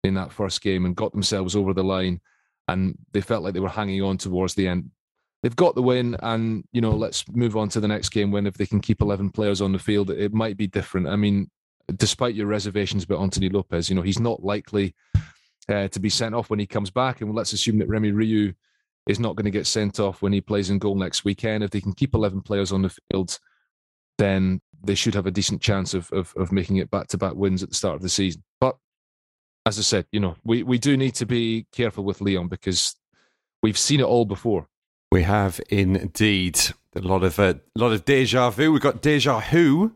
[0.04, 2.20] in that first game and got themselves over the line.
[2.68, 4.90] And they felt like they were hanging on towards the end.
[5.42, 8.46] They've got the win, and you know, let's move on to the next game when
[8.46, 11.06] if they can keep eleven players on the field, it might be different.
[11.06, 11.50] I mean,
[11.94, 14.94] despite your reservations about Anthony Lopes, you know, he's not likely
[15.68, 17.20] uh, to be sent off when he comes back.
[17.20, 18.52] And let's assume that Remy Riou
[19.06, 21.64] is not going to get sent off when he plays in goal next weekend.
[21.64, 23.38] If they can keep 11 players on the field,
[24.18, 27.34] then they should have a decent chance of, of, of making it back to back
[27.34, 28.42] wins at the start of the season.
[28.60, 28.76] But
[29.64, 32.96] as I said, you know, we, we do need to be careful with Lyon because
[33.62, 34.68] we've seen it all before.
[35.12, 36.58] We have indeed
[36.94, 38.72] a lot of a lot of deja vu.
[38.72, 39.92] We've got deja who.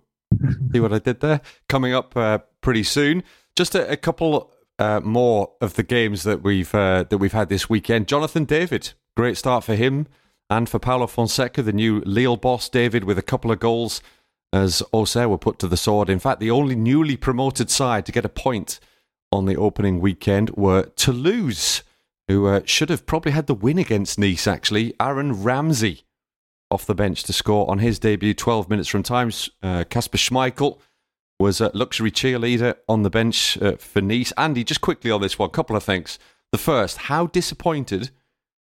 [0.73, 1.41] See what I did there?
[1.69, 3.25] Coming up uh, pretty soon.
[3.57, 7.49] Just a, a couple uh, more of the games that we've uh, that we've had
[7.51, 8.09] this weekend.
[8.09, 10.09] Jonathan David, great start for him
[10.49, 12.69] and for Paulo Fonseca, the new Lille boss.
[12.69, 14.01] David with a couple of goals
[14.53, 16.09] as Auxerre were put to the sword.
[16.09, 18.81] In fact, the only newly promoted side to get a point
[19.31, 21.85] on the opening weekend were Toulouse
[22.27, 24.95] who uh, should have probably had the win against Nice, actually.
[24.99, 26.05] Aaron Ramsey
[26.71, 29.29] off the bench to score on his debut 12 minutes from time.
[29.63, 30.79] Uh, Schmeichel
[31.41, 34.31] was a luxury cheerleader on the bench uh, for Nice.
[34.33, 36.19] Andy, just quickly on this one, couple of things.
[36.53, 38.11] The first, how disappointed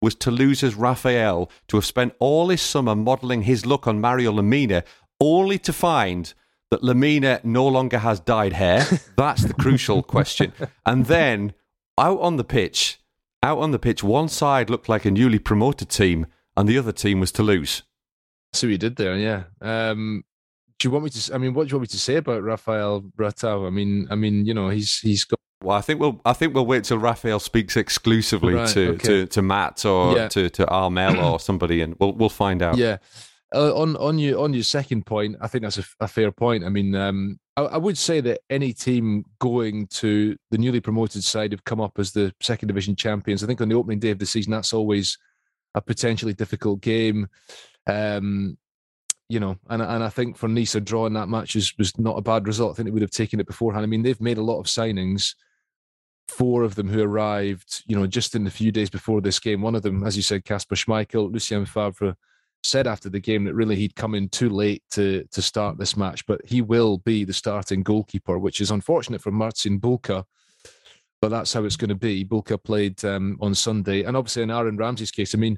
[0.02, 4.84] was Toulouse's Raphael to have spent all his summer modelling his look on Mario Lemina,
[5.22, 6.34] only to find
[6.72, 8.86] that Lemina no longer has dyed hair?
[9.18, 10.52] That's the crucial question.
[10.84, 11.54] And then
[12.00, 13.00] out on the pitch,
[13.44, 16.26] out on the pitch, one side looked like a newly promoted team,
[16.58, 17.84] and the other team was Toulouse.
[18.54, 19.44] See what you did there, yeah.
[19.62, 20.24] Um,
[20.84, 21.34] do you want me to?
[21.34, 23.66] I mean, what do you want me to say about Rafael Ratão?
[23.66, 25.40] I mean, I mean, you know, he's he's got.
[25.64, 29.08] Well, I think we'll I think we'll wait till Raphael speaks exclusively Right, to, okay.
[29.08, 30.28] to, to Matt or Yeah.
[30.28, 32.76] to, to Armel or somebody, and we'll we'll find out.
[32.76, 32.98] Yeah.
[33.56, 36.66] Uh, on on your on your second point, I think that's a, a fair point.
[36.66, 41.24] I mean, um, I, I would say that any team going to the newly promoted
[41.24, 43.42] side have come up as the second division champions.
[43.42, 45.18] I think on the opening day of the season, that's always
[45.76, 47.30] a potentially difficult game.
[47.88, 48.58] Um,
[49.30, 52.22] you know, and and I think for Nice, drawing that match was, was not a
[52.22, 52.72] bad result.
[52.72, 53.84] I think they would have taken it beforehand.
[53.84, 55.36] I mean, they've made a lot of signings.
[56.28, 59.62] Four of them who arrived, you know, just in the few days before this game.
[59.62, 62.16] One of them, as you said, Kasper Schmeichel, Lucien Favre
[62.64, 65.98] said after the game that really he'd come in too late to to start this
[65.98, 70.24] match, but he will be the starting goalkeeper, which is unfortunate for Marcin Bulka.
[71.22, 72.26] But that's how it's going to be.
[72.26, 75.58] Bulka played um, on Sunday, and obviously in Aaron Ramsey's case, I mean,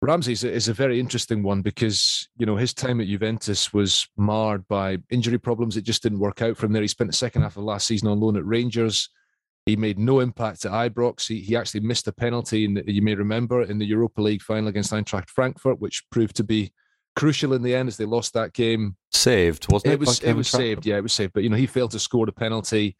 [0.00, 4.66] Ramsey is a, very interesting one because you know his time at Juventus was marred
[4.68, 5.76] by injury problems.
[5.76, 6.82] It just didn't work out from there.
[6.82, 9.10] He spent the second half of last season on loan at Rangers.
[9.66, 11.26] He made no impact at Ibrox.
[11.26, 14.40] He, he actually missed a penalty, in the, you may remember, in the Europa League
[14.40, 16.72] final against Eintracht Frankfurt, which proved to be
[17.16, 18.96] crucial in the end as they lost that game.
[19.10, 19.94] Saved, wasn't it?
[19.94, 21.32] It was it was saved, yeah, it was saved.
[21.32, 22.96] But you know, he failed to score the penalty,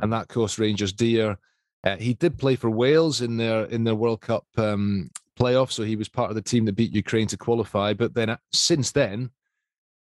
[0.00, 1.36] and that cost Rangers dear.
[1.84, 5.82] Uh, he did play for Wales in their in their World Cup um, playoff, so
[5.82, 7.92] he was part of the team that beat Ukraine to qualify.
[7.92, 9.30] But then uh, since then,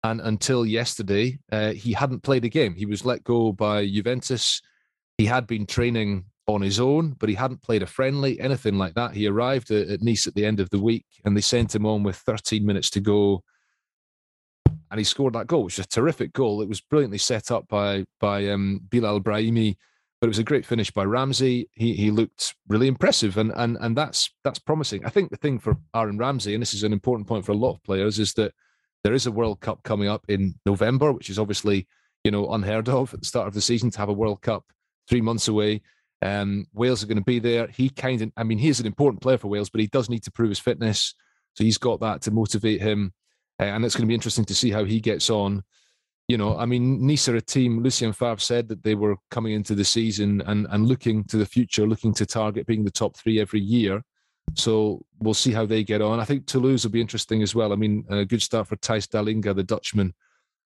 [0.03, 2.75] and until yesterday, uh, he hadn't played a game.
[2.75, 4.61] He was let go by Juventus.
[5.17, 8.95] He had been training on his own, but he hadn't played a friendly, anything like
[8.95, 9.13] that.
[9.13, 12.03] He arrived at, Nice at the end of the week, and they sent him on
[12.03, 13.43] with 13 minutes to go
[14.91, 16.61] and he scored that goal, which was a terrific goal.
[16.61, 19.77] It was brilliantly set up by by um, Bilal Brahimi,
[20.21, 21.67] but it was a great finish by Ramsey.
[21.73, 25.03] He he looked really impressive, and and and that's that's promising.
[25.03, 27.57] I think the thing for Aaron Ramsey, and this is an important point for a
[27.57, 28.53] lot of players, is that
[29.03, 31.87] there is a World Cup coming up in November, which is obviously
[32.23, 34.63] you know unheard of at the start of the season to have a World Cup
[35.09, 35.81] three months away.
[36.21, 37.67] Um, Wales are going to be there.
[37.67, 40.07] He kind of, I mean, he is an important player for Wales, but he does
[40.07, 41.15] need to prove his fitness.
[41.55, 43.11] So he's got that to motivate him.
[43.59, 45.63] Uh, and it's going to be interesting to see how he gets on.
[46.31, 47.83] You know, I mean, Nice are a team.
[47.83, 51.45] Lucien Favre said that they were coming into the season and, and looking to the
[51.45, 54.01] future, looking to target being the top three every year.
[54.55, 56.21] So we'll see how they get on.
[56.21, 57.73] I think Toulouse will be interesting as well.
[57.73, 60.13] I mean, a good start for Thijs Dallinga, the Dutchman,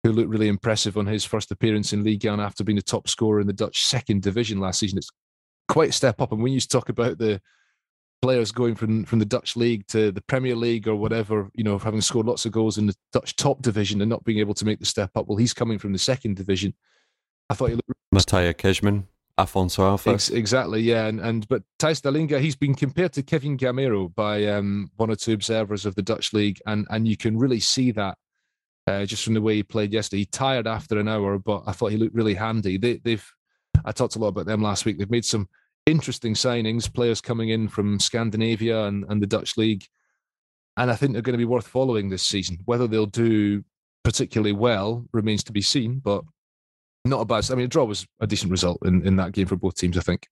[0.02, 3.08] who looked really impressive on his first appearance in Ligue 1 after being the top
[3.08, 4.98] scorer in the Dutch second division last season.
[4.98, 5.10] It's
[5.68, 6.32] quite a step up.
[6.32, 7.40] And when you talk about the
[8.22, 11.78] players going from from the Dutch league to the Premier League or whatever, you know,
[11.78, 14.64] having scored lots of goals in the Dutch top division and not being able to
[14.64, 15.26] make the step up.
[15.26, 16.74] Well, he's coming from the second division.
[17.50, 19.04] I thought he looked Mateja Kezman,
[19.38, 20.12] Afonso Alves.
[20.12, 24.46] Ex- exactly, yeah, and and but Thijs Dallinga, he's been compared to Kevin Gameiro by
[24.46, 27.92] um, one or two observers of the Dutch league, and and you can really see
[27.92, 28.16] that
[28.86, 30.20] uh, just from the way he played yesterday.
[30.20, 32.78] He tired after an hour, but I thought he looked really handy.
[32.78, 33.32] They, they've
[33.84, 34.98] I talked a lot about them last week.
[34.98, 35.48] They've made some
[35.86, 39.84] interesting signings, players coming in from Scandinavia and, and the Dutch league,
[40.76, 42.58] and I think they're going to be worth following this season.
[42.66, 43.64] Whether they'll do
[44.04, 46.22] particularly well remains to be seen, but
[47.04, 47.50] not a bad.
[47.50, 49.96] I mean, a draw was a decent result in, in that game for both teams.
[49.96, 50.26] I think.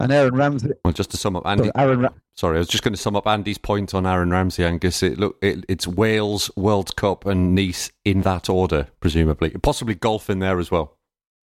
[0.00, 1.64] And Aaron Ramsey, Well, just to sum up, Andy.
[1.64, 4.30] sorry, Aaron, Ra- Sorry, I was just going to sum up Andy's point on Aaron
[4.30, 5.02] Ramsey, Angus.
[5.02, 9.50] It, look, it, it's Wales, World Cup, and Nice in that order, presumably.
[9.60, 10.97] Possibly golf in there as well.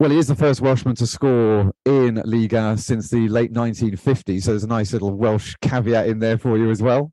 [0.03, 4.43] Well, he is the first Welshman to score in Liga since the late 1950s.
[4.43, 7.12] So there's a nice little Welsh caveat in there for you as well.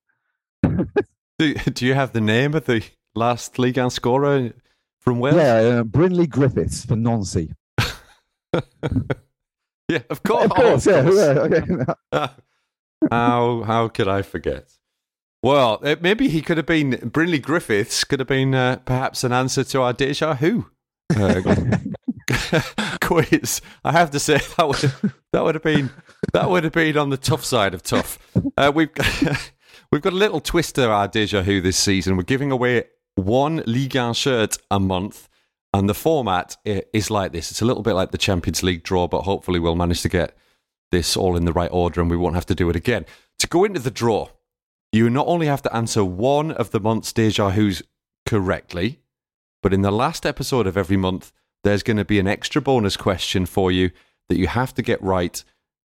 [0.64, 4.54] Do, do you have the name of the last One scorer
[5.00, 5.36] from Wales?
[5.36, 7.54] Yeah, uh, Brinley Griffiths for Nancy.
[9.88, 10.46] Yeah, of course.
[10.46, 10.98] Of course, Oh, yeah.
[11.00, 11.96] of course.
[12.14, 12.34] yeah, okay.
[13.12, 14.72] how how could I forget?
[15.44, 18.04] Well, uh, maybe he could have been Brinley Griffiths.
[18.04, 20.70] Could have been uh, perhaps an answer to our deja vu
[21.16, 21.42] uh,
[23.02, 23.62] quiz.
[23.84, 25.90] I have to say that would that would have been
[26.34, 28.20] that would have been on the tough side of tough.
[28.58, 28.90] Uh, we've
[29.92, 32.18] we've got a little twist to our deja vu this season.
[32.18, 35.28] We're giving away one Ligue 1 shirt a month.
[35.72, 37.52] And the format is like this.
[37.52, 40.36] It's a little bit like the Champions League draw, but hopefully we'll manage to get
[40.92, 43.06] this all in the right order and we won't have to do it again.
[43.38, 44.30] To go into the draw,
[44.92, 47.84] you not only have to answer one of the month's deja vu's
[48.26, 49.00] correctly,
[49.62, 51.32] but in the last episode of every month,
[51.64, 53.92] there's going to be an extra bonus question for you
[54.30, 55.44] that you have to get right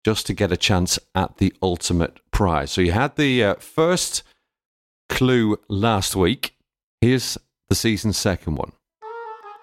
[0.03, 2.71] just to get a chance at the ultimate prize.
[2.71, 4.23] So you had the uh, first
[5.09, 6.55] clue last week.
[7.01, 7.37] Here's
[7.69, 8.71] the season's second one.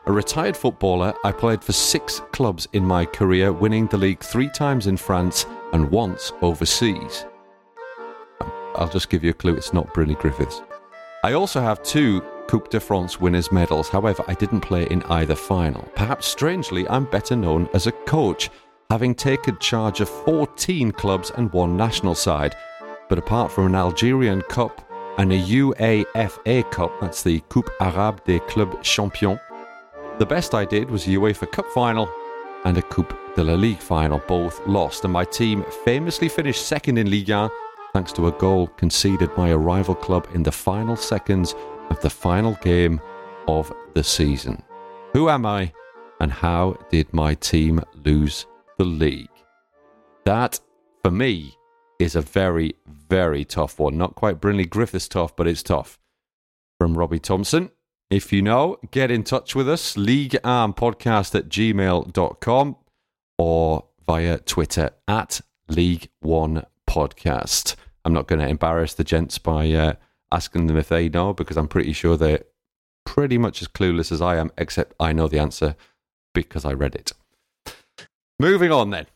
[0.06, 4.48] A retired footballer, I played for six clubs in my career, winning the league three
[4.48, 7.26] times in France and once overseas.
[8.76, 10.62] I'll just give you a clue it's not Briley Griffiths.
[11.24, 15.34] I also have two Coupe de France winners' medals, however, I didn't play in either
[15.34, 15.82] final.
[15.94, 18.50] Perhaps strangely, I'm better known as a coach,
[18.90, 22.54] having taken charge of 14 clubs and one national side.
[23.08, 28.40] But apart from an Algerian Cup and a UEFA Cup, that's the Coupe Arabe des
[28.40, 29.40] Clubs Champions,
[30.18, 32.08] the best I did was a UEFA Cup final
[32.64, 36.96] and a Coupe de la Ligue final, both lost, and my team famously finished second
[36.96, 37.50] in Ligue 1
[37.96, 41.54] thanks to a goal conceded by a rival club in the final seconds
[41.90, 43.00] of the final game
[43.48, 44.62] of the season.
[45.12, 45.72] Who am I,
[46.20, 48.46] and how did my team lose
[48.78, 49.28] the league?
[50.24, 50.60] That,
[51.02, 51.56] for me,
[51.98, 53.96] is a very, very tough one.
[53.96, 55.98] Not quite Brinley Griffiths tough, but it's tough.
[56.78, 57.70] From Robbie Thompson.
[58.10, 62.76] If you know, get in touch with us, leaguearmpodcast at gmail.com
[63.38, 67.74] or via Twitter at League One Podcast.
[68.04, 69.94] I'm not going to embarrass the gents by uh,
[70.32, 72.44] asking them if they know because I'm pretty sure they're
[73.04, 75.76] pretty much as clueless as I am, except I know the answer
[76.34, 77.12] because I read it.
[78.38, 79.06] Moving on then.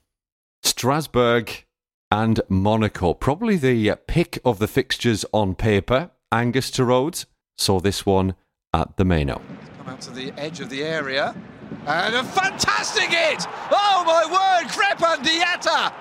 [0.62, 1.64] Strasbourg
[2.10, 3.14] and Monaco.
[3.14, 6.10] Probably the pick of the fixtures on paper.
[6.32, 7.26] Angus to Rhodes
[7.58, 8.34] saw this one
[8.72, 9.40] at the Meinau.
[9.78, 11.34] Come out to the edge of the area.
[11.86, 13.46] And a fantastic hit!
[13.70, 14.70] Oh my word!
[14.70, 15.92] Crépin Diatta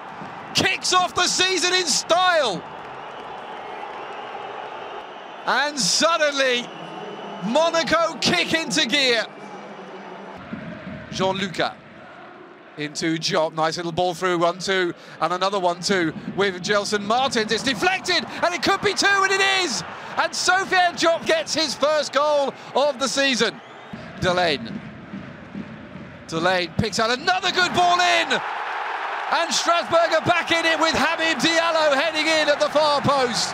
[0.55, 2.63] kicks off the season in style.
[5.45, 6.67] And suddenly,
[7.45, 9.25] Monaco kick into gear.
[11.11, 11.73] Jean-Lucas
[12.79, 13.53] into Job.
[13.53, 17.51] Nice little ball through, one, two, and another one, two with Gelson Martins.
[17.51, 19.83] It's deflected, and it could be two, and it is!
[20.17, 23.59] And Sofiane Diop gets his first goal of the season.
[24.21, 24.81] Delaine.
[26.27, 28.39] Delaine picks out another good ball in!
[29.31, 33.53] And Strasbourg are back in it with Habib Diallo heading in at the far post.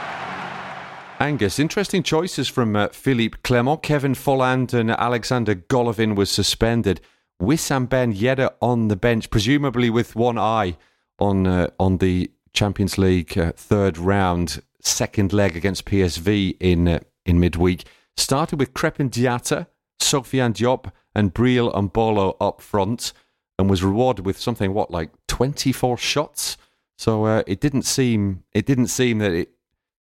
[1.20, 3.82] Angus, interesting choices from uh, Philippe Clement.
[3.82, 7.00] Kevin Volland and Alexander Golovin was suspended.
[7.42, 10.76] Wissam Ben Yedder on the bench, presumably with one eye
[11.18, 17.00] on uh, on the Champions League uh, third round, second leg against PSV in uh,
[17.26, 17.86] in midweek.
[18.18, 19.68] Started with Crépin Diatta,
[20.00, 23.14] Sofiane Diop, and Breel Embolo up front,
[23.58, 26.58] and was rewarded with something what like twenty four shots.
[26.98, 29.55] So uh, it didn't seem it didn't seem that it,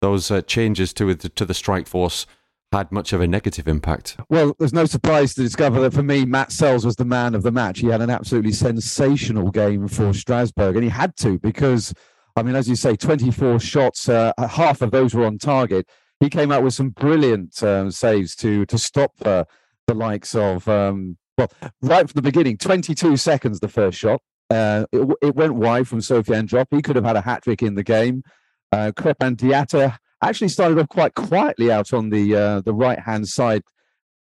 [0.02, 2.26] those uh, changes to to the strike force
[2.72, 4.18] had much of a negative impact.
[4.30, 7.42] Well, there's no surprise to discover that for me, Matz Sels was the man of
[7.42, 7.80] the match.
[7.80, 11.94] He had an absolutely sensational game for Strasbourg, and he had to because,
[12.36, 15.88] I mean, as you say, 24 shots, uh, half of those were on target.
[16.20, 19.48] He came out with some brilliant um, saves to to stop the
[19.96, 24.22] likes of, um, well, right from the beginning, 22 seconds the first shot.
[24.50, 26.68] Uh, it, it, went wide from Sofiane Diop.
[26.72, 28.24] He could have had a hat trick in the game.
[28.71, 33.27] Uh, Crépin Diatta actually started off quite quietly out on the uh, the right hand
[33.27, 33.63] side,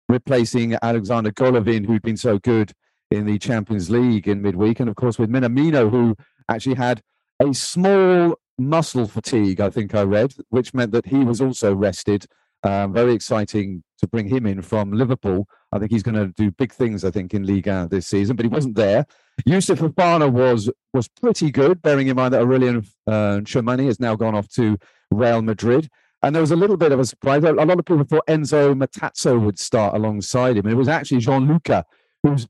[0.10, 2.72] replacing Alexander Golovin, who'd been so good
[3.12, 6.16] in the Champions League in midweek, and of course with Minamino, who
[6.50, 7.02] actually had
[7.40, 12.26] a small muscle fatigue, I think I read, which meant that he was also rested.
[12.64, 15.48] Um, very exciting to bring him in from Liverpool.
[15.72, 17.04] I think he's going to do big things.
[17.04, 19.06] I think in Liga this season, but he wasn't there.
[19.48, 24.36] Youssouf Fofana was was pretty good, bearing in mind that Aurelien uh, has now gone
[24.36, 24.78] off to
[25.12, 25.90] Real Madrid.
[26.24, 27.44] And there was a little bit of a surprise.
[27.44, 30.66] A lot of people thought Enzo Matazo would start alongside him.
[30.66, 31.84] And it was actually Jean-Lucas
[32.24, 32.48] who's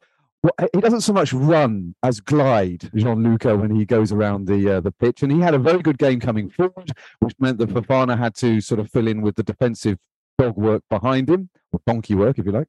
[0.73, 4.91] he doesn't so much run as glide, Jean-Lucas, when he goes around the uh, the
[4.91, 5.23] pitch.
[5.23, 8.61] And he had a very good game coming forward, which meant that Fofana had to
[8.61, 9.97] sort of fill in with the defensive
[10.37, 12.67] dog work behind him, or donkey work, if you like.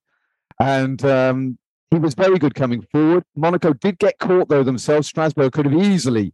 [0.61, 1.59] And um,
[1.91, 3.25] he was very good coming forward.
[3.35, 5.09] Monaco did get caught, though, themselves.
[5.09, 6.33] Strasbourg could have easily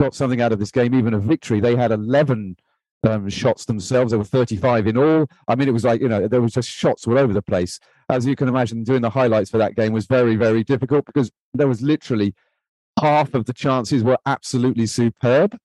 [0.00, 1.60] got something out of this game, even a victory.
[1.60, 2.56] They had 11
[3.04, 4.10] um, shots themselves.
[4.10, 5.26] There were 35 in all.
[5.48, 7.78] I mean, it was like, you know, there was just shots all over the place.
[8.08, 11.30] As you can imagine, doing the highlights for that game was very, very difficult because
[11.54, 12.34] there was literally
[13.00, 15.56] half of the chances were absolutely superb.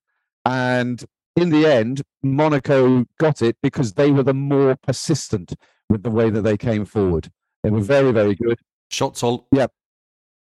[0.45, 1.03] And
[1.35, 5.53] in the end, Monaco got it because they were the more persistent
[5.89, 7.31] with the way that they came forward.
[7.63, 8.59] They were very, very good.
[8.89, 9.47] Shots all.
[9.51, 9.67] Yeah.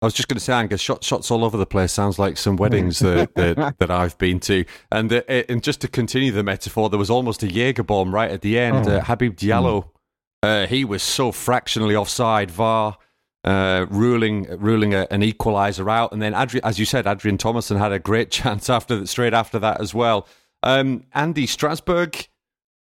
[0.02, 2.36] I was just going to say, Angus, shot, shots all over the place sounds like
[2.36, 4.64] some weddings that, that, that I've been to.
[4.92, 8.30] And uh, and just to continue the metaphor, there was almost a Jaeger bomb right
[8.30, 8.86] at the end.
[8.86, 8.96] Oh.
[8.96, 10.64] Uh, Habib Diallo, mm.
[10.64, 12.50] uh, he was so fractionally offside.
[12.50, 12.98] VAR
[13.44, 17.78] uh, ruling ruling a, an equaliser out, and then Adri- as you said, Adrien Thomasson
[17.78, 20.28] had a great chance after straight after that as well.
[20.62, 22.28] Um, Andy Strasbourg.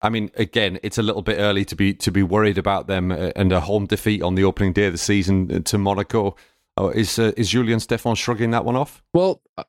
[0.01, 3.11] I mean, again, it's a little bit early to be to be worried about them
[3.11, 6.35] uh, and a home defeat on the opening day of the season uh, to Monaco.
[6.77, 9.03] Oh, is uh, is Julien Stéphan shrugging that one off?
[9.13, 9.63] Well, uh,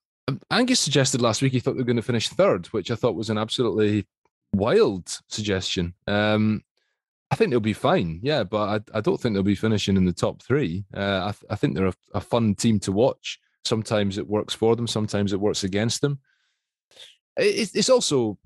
[0.50, 3.14] Angus suggested last week he thought they were going to finish third, which I thought
[3.14, 4.06] was an absolutely
[4.54, 5.94] wild suggestion.
[6.06, 6.62] Um,
[7.30, 10.04] I think they'll be fine, yeah, but I, I, don't think they'll be finishing in
[10.04, 10.84] the top three.
[10.94, 13.40] Uh, I, I, think they're a, a, fun team to watch.
[13.64, 16.20] Sometimes it works for them, sometimes it works against them.
[17.36, 18.38] It, it's also,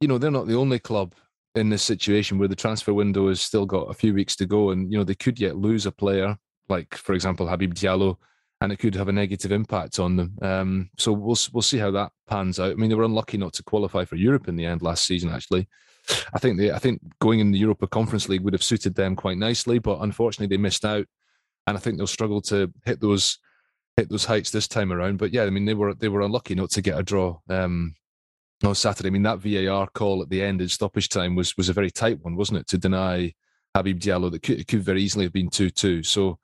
[0.00, 1.14] you know, they're not the only club
[1.54, 4.70] in this situation where the transfer window has still got a few weeks to go,
[4.70, 6.36] and you know they could yet lose a player,
[6.68, 8.16] like for example Habib Diallo,
[8.60, 10.38] and it could have a negative impact on them.
[10.42, 12.72] Um, so we'll we'll see how that pans out.
[12.72, 15.30] I mean, they were unlucky not to qualify for Europe in the end last season.
[15.30, 15.68] Actually,
[16.32, 19.16] I think they I think going in the Europa Conference League would have suited them
[19.16, 21.06] quite nicely, but unfortunately they missed out,
[21.66, 23.38] and I think they'll struggle to hit those
[23.96, 25.18] hit those heights this time around.
[25.18, 27.38] But yeah, I mean they were they were unlucky not to get a draw.
[27.48, 27.94] Um,
[28.66, 29.08] on Saturday.
[29.08, 31.90] I mean, that VAR call at the end in stoppage time was was a very
[31.90, 32.66] tight one, wasn't it?
[32.68, 33.32] To deny
[33.74, 36.02] Habib Diallo that could, could very easily have been two two.
[36.02, 36.38] So,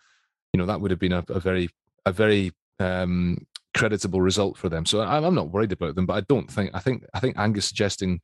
[0.53, 1.69] you know, that would have been a, a very
[2.07, 4.85] a very um, creditable result for them.
[4.87, 7.39] So I'm, I'm not worried about them, but I don't think I think I think
[7.39, 8.21] Angus suggesting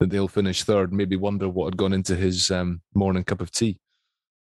[0.00, 3.50] that they'll finish third maybe wonder what had gone into his um, morning cup of
[3.50, 3.78] tea.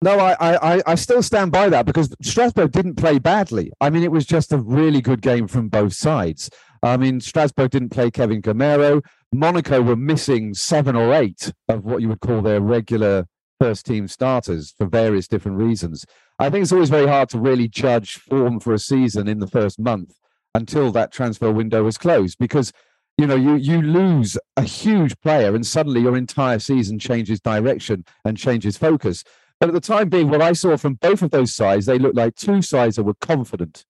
[0.01, 3.71] No, I, I, I still stand by that because Strasbourg didn't play badly.
[3.79, 6.49] I mean, it was just a really good game from both sides.
[6.84, 9.01] I mean, Strasbourg didn't play Kevin Gameiro.
[9.31, 13.25] Monaco were missing seven or eight of what you would call their regular
[13.57, 16.05] first team starters for various different reasons.
[16.39, 19.47] I think it's always very hard to really judge form for a season in the
[19.47, 20.13] first month
[20.53, 22.73] until that transfer window is closed because
[23.17, 28.03] you know you you lose a huge player and suddenly your entire season changes direction
[28.25, 29.23] and changes focus
[29.59, 32.15] but at the time being what i saw from both of those sides they looked
[32.15, 33.86] like two sides that were confident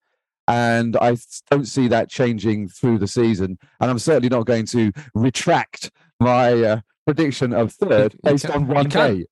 [0.47, 1.17] and I
[1.49, 3.57] don't see that changing through the season.
[3.79, 8.85] And I'm certainly not going to retract my uh, prediction of third based on one
[8.85, 9.25] you day.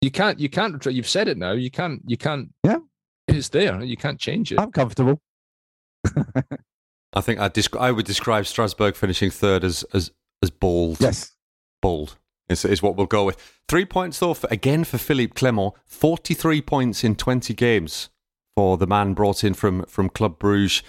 [0.00, 0.38] You can't.
[0.38, 0.84] You can't.
[0.86, 1.52] You've said it now.
[1.52, 2.02] You can't.
[2.06, 2.52] You can't.
[2.64, 2.78] Yeah,
[3.26, 3.82] it's there.
[3.82, 4.60] You can't change it.
[4.60, 5.20] I'm comfortable.
[7.12, 10.12] I think I desc- I would describe Strasbourg finishing third as as
[10.42, 11.00] as bold.
[11.00, 11.32] Yes,
[11.82, 12.16] bold
[12.48, 13.36] is, is what we'll go with.
[13.68, 15.74] Three points though, for, again for Philippe Clement.
[15.84, 18.08] Forty three points in twenty games
[18.58, 20.82] for the man brought in from, from Club Bruges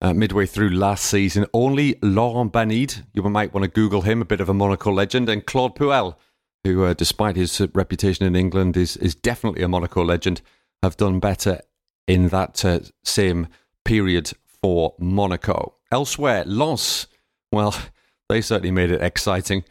[0.00, 1.46] uh, midway through last season.
[1.54, 5.28] Only Laurent Banide, you might want to Google him, a bit of a Monaco legend,
[5.28, 6.16] and Claude Puel,
[6.64, 10.42] who, uh, despite his reputation in England, is, is definitely a Monaco legend,
[10.82, 11.60] have done better
[12.08, 13.46] in that uh, same
[13.84, 15.76] period for Monaco.
[15.92, 17.06] Elsewhere, Lens,
[17.52, 17.72] well,
[18.28, 19.62] they certainly made it exciting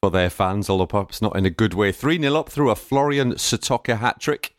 [0.00, 1.90] for their fans, although perhaps not in a good way.
[1.90, 4.54] 3 0 up through a Florian Sotoca hat trick.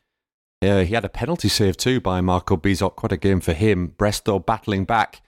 [0.61, 2.95] Uh, he had a penalty save too by Marco Bizot.
[2.95, 3.93] Quite a game for him.
[3.97, 5.21] Bresto battling back,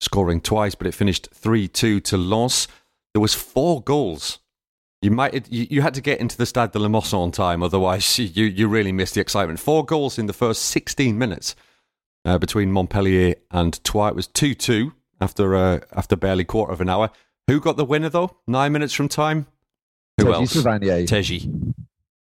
[0.00, 2.68] scoring twice, but it finished 3 2 to Lens.
[3.14, 4.38] There was four goals.
[5.00, 7.62] You might you, you had to get into the Stade de la Mosson on time,
[7.62, 9.60] otherwise you, you really missed the excitement.
[9.60, 11.54] Four goals in the first 16 minutes
[12.26, 14.10] uh, between Montpellier and Troyes.
[14.10, 17.10] It was 2 2 after, uh, after barely quarter of an hour.
[17.46, 18.36] Who got the winner though?
[18.46, 19.46] Nine minutes from time?
[20.18, 20.52] Who else?
[21.06, 21.74] Teji.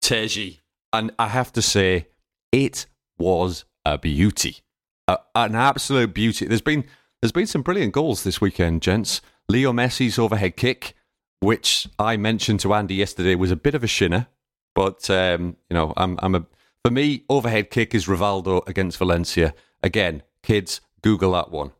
[0.02, 0.60] Teji.
[0.92, 2.08] And I have to say,
[2.54, 2.86] it
[3.18, 4.58] was a beauty,
[5.08, 6.46] a, an absolute beauty.
[6.46, 6.84] There's been
[7.20, 9.20] there's been some brilliant goals this weekend, gents.
[9.48, 10.94] Leo Messi's overhead kick,
[11.40, 14.28] which I mentioned to Andy yesterday, was a bit of a shinner,
[14.74, 16.46] but um, you know, I'm I'm a
[16.84, 19.52] for me overhead kick is Rivaldo against Valencia.
[19.82, 21.72] Again, kids, Google that one.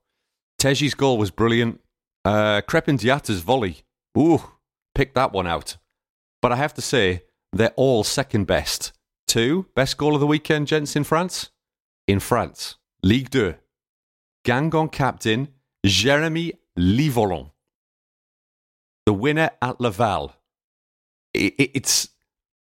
[0.59, 1.81] Teji's goal was brilliant.
[2.25, 3.85] Uh, Crépin Diatta's volley,
[4.19, 4.43] ooh,
[4.95, 5.77] pick that one out.
[6.43, 7.23] But I have to say,
[7.53, 8.93] they're all second best
[9.35, 11.51] two, best goal of the weekend, gents, in France?
[12.07, 12.77] In France.
[13.03, 13.55] Ligue 2.
[14.47, 15.49] Guingamp captain
[15.85, 17.51] Jérémy Livolant.
[19.07, 20.37] The winner at Laval.
[21.33, 22.11] It, it, it's,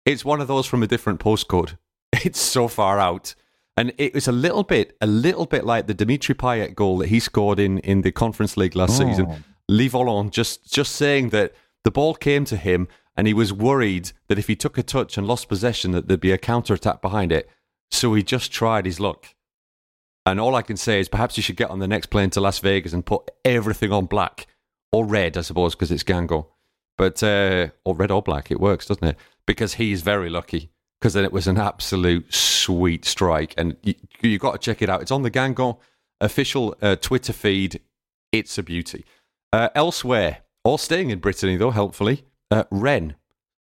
[0.05, 1.77] it's one of those from a different postcode.
[2.25, 3.35] It's so far out.
[3.75, 7.09] And it was a little bit, a little bit like the Dimitri Payet goal that
[7.09, 9.07] he scored in, in the Conference League last oh.
[9.07, 9.43] season.
[9.69, 11.53] Livollon just just saying that
[11.83, 15.17] the ball came to him and he was worried that if he took a touch
[15.17, 17.49] and lost possession, that there'd be a counter attack behind it.
[17.89, 19.35] So he just tried his luck.
[20.25, 22.41] And all I can say is perhaps you should get on the next plane to
[22.41, 24.47] Las Vegas and put everything on black
[24.91, 26.47] or red, I suppose, because it's Guingamp.
[26.97, 29.17] But uh, or red or black, it works, doesn't it?
[29.45, 30.69] Because he's very lucky.
[30.99, 34.89] Because then it was an absolute sweet strike, and you, you got to check it
[34.89, 35.01] out.
[35.01, 35.79] It's on the Guingamp
[36.19, 37.81] official uh, Twitter feed.
[38.31, 39.03] It's a beauty.
[39.51, 42.23] Uh, elsewhere, all staying in Brittany though, helpfully.
[42.51, 43.13] Uh, Rennes,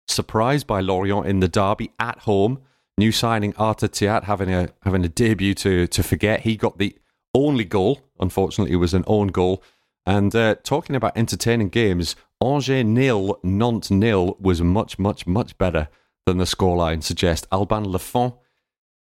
[0.07, 2.61] surprised by Lorient in the derby at home.
[2.97, 6.41] New signing Arthur Theate having a having a debut to to forget.
[6.41, 6.95] He got the
[7.33, 8.01] only goal.
[8.19, 9.63] Unfortunately, it was an own goal.
[10.05, 15.87] And uh, talking about entertaining games, Angers nil, Nantes nil was much, much, much better
[16.25, 17.47] than the scoreline suggests.
[17.51, 18.35] Alban Lafont,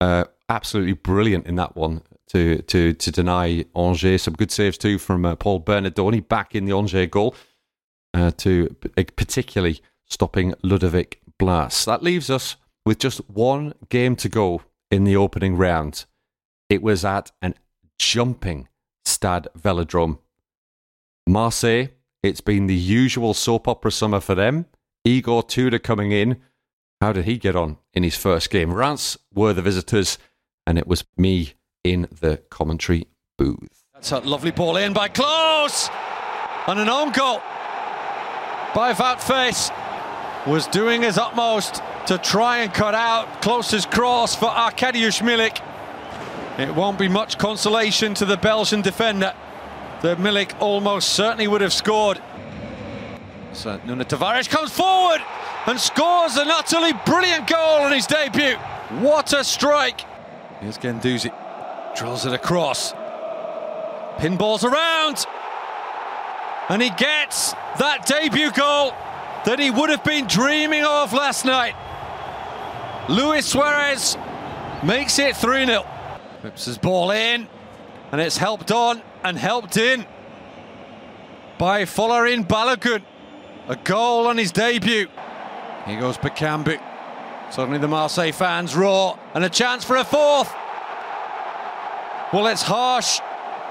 [0.01, 4.23] uh, absolutely brilliant in that one to to to deny Angers.
[4.23, 7.35] Some good saves too from uh, Paul Bernardoni back in the Angers goal
[8.17, 8.75] uh, to
[9.17, 11.85] particularly stopping Ludovic Blas.
[11.85, 16.07] That leaves us with just one game to go in the opening round.
[16.71, 17.55] It was at an
[17.99, 18.69] jumping
[19.05, 20.19] Stade Velodrome.
[21.27, 21.89] Marseille,
[22.23, 24.67] it's been the usual soap opera summer for them.
[25.05, 26.41] Igor Tudor coming in.
[27.01, 28.73] How did he get on in his first game?
[28.73, 30.17] Reims were the visitors,
[30.67, 31.53] and it was me
[31.85, 33.07] in the commentary
[33.37, 33.85] booth.
[33.93, 35.91] That's a lovely ball in by Clauss!
[36.67, 37.41] And an own goal
[38.77, 39.73] by Faes
[40.47, 45.63] was doing his utmost to try and cut out Clauss's cross for Arkadiusz Milik.
[46.59, 49.33] It won't be much consolation to the Belgian defender.
[50.03, 52.21] The Milik almost certainly would have scored.
[53.55, 55.23] So Nuno Tavares comes forward
[55.65, 58.57] and scores an utterly brilliant goal on his debut.
[59.01, 60.03] What a strike!
[60.61, 61.33] Here's Guendouzi.
[61.97, 62.93] Drills it across.
[64.19, 65.25] Pinballs around.
[66.69, 68.93] And he gets that debut goal
[69.45, 71.75] that he would have been dreaming of last night.
[73.09, 74.17] Luis Suarez
[74.83, 75.83] makes it 3 0.
[76.43, 77.49] Whips his ball in,
[78.11, 80.05] and it's helped on and helped in
[81.59, 83.03] by Folarin Balogun.
[83.69, 85.09] A goal on his debut.
[85.87, 86.81] Here goes Bakambu.
[87.51, 90.53] Suddenly the Marseille fans roar, and a chance for a fourth.
[92.33, 93.21] Well, it's harsh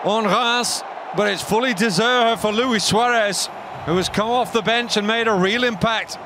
[0.05, 0.81] on Reims,
[1.15, 3.47] but it's fully deserved for Luis Suarez,
[3.85, 6.17] who has come off the bench and made a real impact.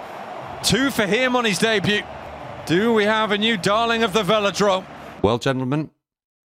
[0.63, 2.01] Two for him on his debut.
[2.65, 4.85] Do we have a new darling of the velodrome?
[5.21, 5.91] Well, gentlemen,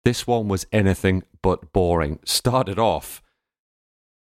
[0.06, 2.20] this one was anything but boring.
[2.26, 3.22] Started off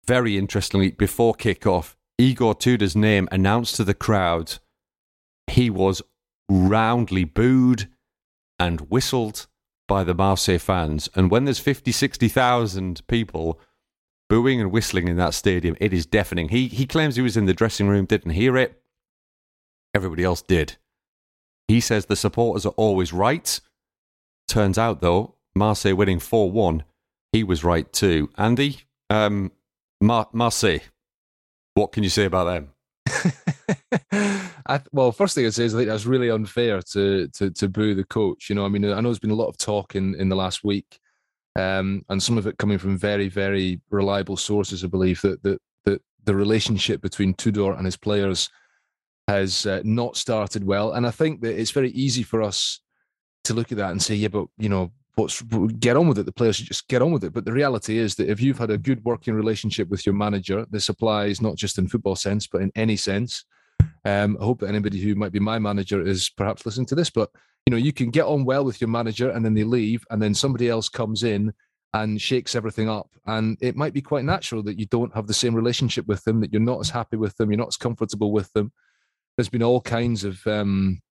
[0.05, 1.95] very interestingly before kick-off.
[2.17, 4.59] Igor Tudor's name announced to the crowd.
[5.47, 6.01] He was
[6.49, 7.87] roundly booed
[8.59, 9.47] and whistled
[9.87, 11.09] by the Marseille fans.
[11.15, 13.59] And when there's 50, 60,000 people
[14.31, 16.47] booing and whistling in that stadium, it is deafening.
[16.47, 18.81] He, he claims he was in the dressing room, didn't hear it.
[19.93, 20.77] Everybody else did.
[21.67, 23.59] He says the supporters are always right.
[24.47, 26.83] Turns out, though, Marseille winning 4 1,
[27.33, 28.29] he was right too.
[28.37, 29.51] Andy, um,
[29.99, 30.79] Mar- Marseille,
[31.73, 32.69] what can you say about them?
[34.65, 37.67] I, well, first thing I say is I think that's really unfair to to to
[37.67, 38.47] boo the coach.
[38.47, 40.37] You know, I mean, I know there's been a lot of talk in in the
[40.37, 41.00] last week,
[41.57, 44.83] um, and some of it coming from very very reliable sources.
[44.83, 48.49] I believe that that that the relationship between Tudor and his players
[49.27, 52.79] has uh, not started well, and I think that it's very easy for us
[53.43, 55.41] to look at that and say, yeah, but you know, what's
[55.79, 56.25] get on with it.
[56.25, 57.33] The players should just get on with it.
[57.33, 60.65] But the reality is that if you've had a good working relationship with your manager,
[60.69, 63.45] this applies not just in football sense, but in any sense.
[64.05, 67.09] Um, I hope that anybody who might be my manager is perhaps listening to this,
[67.09, 67.29] but
[67.65, 70.21] you know, you can get on well with your manager and then they leave, and
[70.21, 71.53] then somebody else comes in
[71.93, 73.09] and shakes everything up.
[73.25, 76.39] And it might be quite natural that you don't have the same relationship with them,
[76.41, 78.71] that you're not as happy with them, you're not as comfortable with them.
[79.35, 81.01] There's been all kinds of um,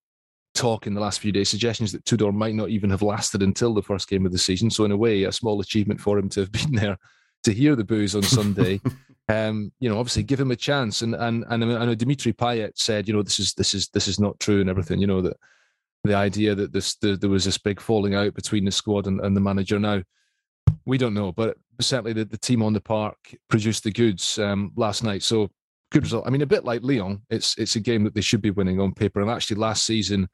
[0.55, 3.74] talk in the last few days, suggestions that Tudor might not even have lasted until
[3.74, 4.70] the first game of the season.
[4.70, 6.96] So in a way, a small achievement for him to have been there
[7.44, 8.80] to hear the boos on Sunday.
[9.28, 11.03] um, you know, obviously give him a chance.
[11.03, 14.09] And and and I know Dimitri Payet said, you know, this is this is this
[14.09, 15.01] is not true and everything.
[15.01, 15.36] You know that
[16.05, 19.20] the idea that this the, there was this big falling out between the squad and,
[19.20, 19.78] and the manager.
[19.78, 20.03] Now
[20.86, 23.16] we don't know, but certainly the, the team on the park
[23.48, 25.22] produced the goods um, last night.
[25.22, 25.51] So
[25.92, 26.26] good result.
[26.26, 28.80] I mean, a bit like Lyon, it's it's a game that they should be winning
[28.80, 29.20] on paper.
[29.20, 30.28] And actually, last season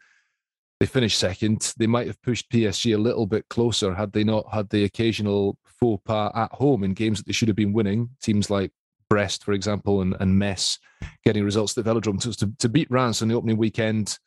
[0.79, 1.73] they finished second.
[1.79, 5.59] They might have pushed PSG a little bit closer had they not had the occasional
[5.65, 8.11] faux pas at home in games that they should have been winning.
[8.23, 8.73] Teams like
[9.09, 10.79] Brest, for example, and, and Metz
[11.25, 12.21] getting results at the Velodrome.
[12.21, 14.19] So to, to beat Reims on the opening weekend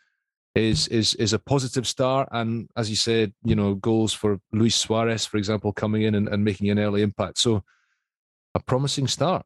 [0.56, 2.28] is is is a positive start.
[2.32, 6.28] And as you said, you know, goals for Luis Suarez, for example, coming in and,
[6.28, 7.40] and making an early impact.
[7.40, 7.64] So
[8.56, 9.46] a promising start.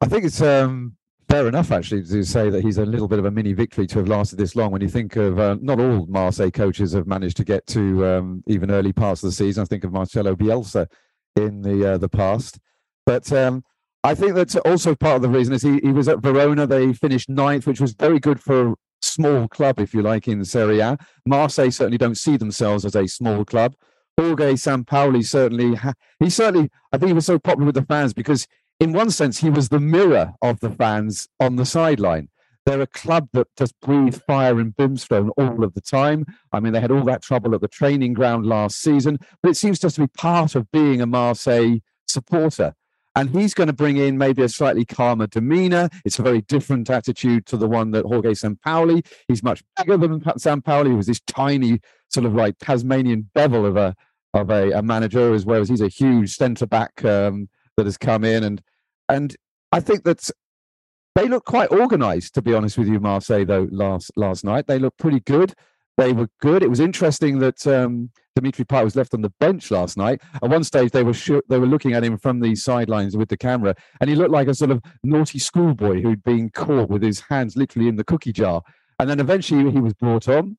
[0.00, 0.96] I think it's um,
[1.28, 3.98] fair enough, actually, to say that he's a little bit of a mini victory to
[3.98, 4.70] have lasted this long.
[4.70, 8.44] When you think of uh, not all Marseille coaches have managed to get to um,
[8.46, 9.62] even early parts of the season.
[9.62, 10.88] I think of Marcelo Bielsa
[11.36, 12.58] in the uh, the past,
[13.06, 13.64] but um,
[14.04, 16.66] I think that's also part of the reason is he, he was at Verona.
[16.66, 20.80] They finished ninth, which was very good for small club, if you like, in Serie
[20.80, 20.98] A.
[21.26, 23.74] Marseille certainly don't see themselves as a small club.
[24.18, 28.12] Jorge Sampaoli certainly, ha- he certainly, I think he was so popular with the fans
[28.12, 28.46] because
[28.80, 32.28] in one sense, he was the mirror of the fans on the sideline.
[32.64, 36.26] They're a club that just breathe fire and brimstone all of the time.
[36.52, 39.56] I mean, they had all that trouble at the training ground last season, but it
[39.56, 42.74] seems just to be part of being a Marseille supporter.
[43.18, 45.88] And he's going to bring in maybe a slightly calmer demeanor.
[46.04, 49.04] It's a very different attitude to the one that Jorge Sampaoli.
[49.26, 53.76] He's much bigger than Sampaoli, who was this tiny, sort of like Tasmanian devil of
[53.76, 53.96] a
[54.34, 57.98] of a, a manager, as well as he's a huge centre back um, that has
[57.98, 58.44] come in.
[58.44, 58.62] And
[59.08, 59.34] and
[59.72, 60.30] I think that
[61.16, 63.44] they look quite organised, to be honest with you, Marseille.
[63.44, 65.54] Though last last night they looked pretty good.
[65.96, 66.62] They were good.
[66.62, 70.22] It was interesting that um, Dimitri Payet was left on the bench last night.
[70.34, 73.28] At one stage, they were sh- they were looking at him from the sidelines with
[73.28, 77.02] the camera, and he looked like a sort of naughty schoolboy who'd been caught with
[77.02, 78.62] his hands literally in the cookie jar.
[79.00, 80.56] And then eventually he was brought on.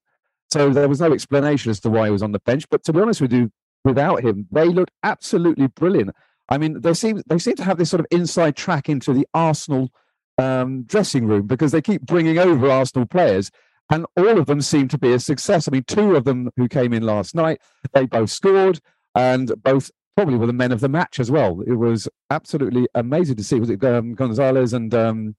[0.52, 2.66] So there was no explanation as to why he was on the bench.
[2.70, 3.52] But to be honest with you,
[3.86, 6.12] without him, they looked absolutely brilliant.
[6.50, 9.26] I mean, they seem they seem to have this sort of inside track into the
[9.34, 9.90] Arsenal
[10.38, 13.52] um, dressing room because they keep bringing over Arsenal players
[13.90, 15.68] and all of them seem to be a success.
[15.68, 17.62] I mean, two of them who came in last night,
[17.94, 18.80] they both scored,
[19.16, 21.62] and both probably were the men of the match as well.
[21.66, 23.60] It was absolutely amazing to see.
[23.60, 25.36] Was it um, Gonzalez and um,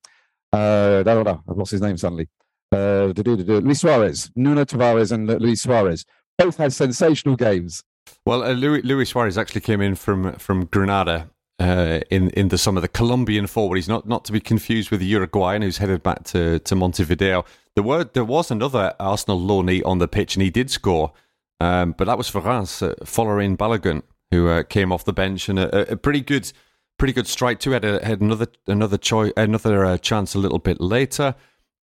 [0.52, 2.28] uh, da, da, da, I've lost his name suddenly.
[2.72, 6.04] Uh, Luis Suarez, Nuno Tavares, and Luis Suarez
[6.38, 7.82] both had sensational games.
[8.24, 12.58] Well, uh, Luis, Luis Suarez actually came in from from Granada uh, in in the
[12.58, 12.80] summer.
[12.80, 13.76] The Colombian forward.
[13.76, 17.44] He's not not to be confused with the Uruguayan who's headed back to, to Montevideo.
[17.74, 21.12] There were there was another Arsenal loanee on the pitch, and he did score,
[21.60, 25.58] um, but that was Reims, uh, Folarin Balogun, who uh, came off the bench and
[25.58, 26.52] a, a, pretty good
[26.98, 27.72] pretty good strike too.
[27.72, 31.34] Had a, had another another choice another uh, chance a little bit later.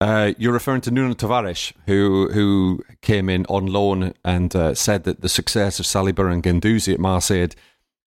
[0.00, 5.04] Uh, you're referring to Nuno Tavares, who who came in on loan and uh, said
[5.04, 7.48] that the success of Saliba and Guendouzi at Marseille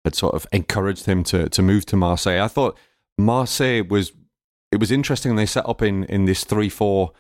[0.05, 2.43] had, sort of encouraged him to to move to Marseille.
[2.43, 2.79] I thought
[3.19, 4.13] Marseille was
[4.71, 5.37] it was interesting.
[5.37, 7.13] They set up in in this three four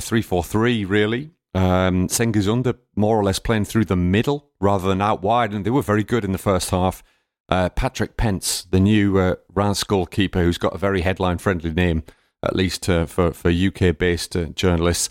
[0.00, 1.30] three four three really.
[1.54, 5.64] Um, Cengiz Ünder more or less playing through the middle rather than out wide, and
[5.64, 7.02] they were very good in the first half.
[7.48, 12.04] Uh, Patrick Pentz, the new uh, Reims goalkeeper, who's got a very headline-friendly name,
[12.44, 15.08] at least uh, for for UK-based uh, journalists,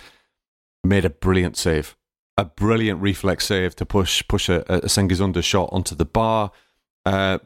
[0.83, 1.97] made a brilliant save,
[2.37, 6.51] a brilliant reflex save to push push a, a Cengiz Ünder shot onto the bar.
[7.05, 7.39] Uh,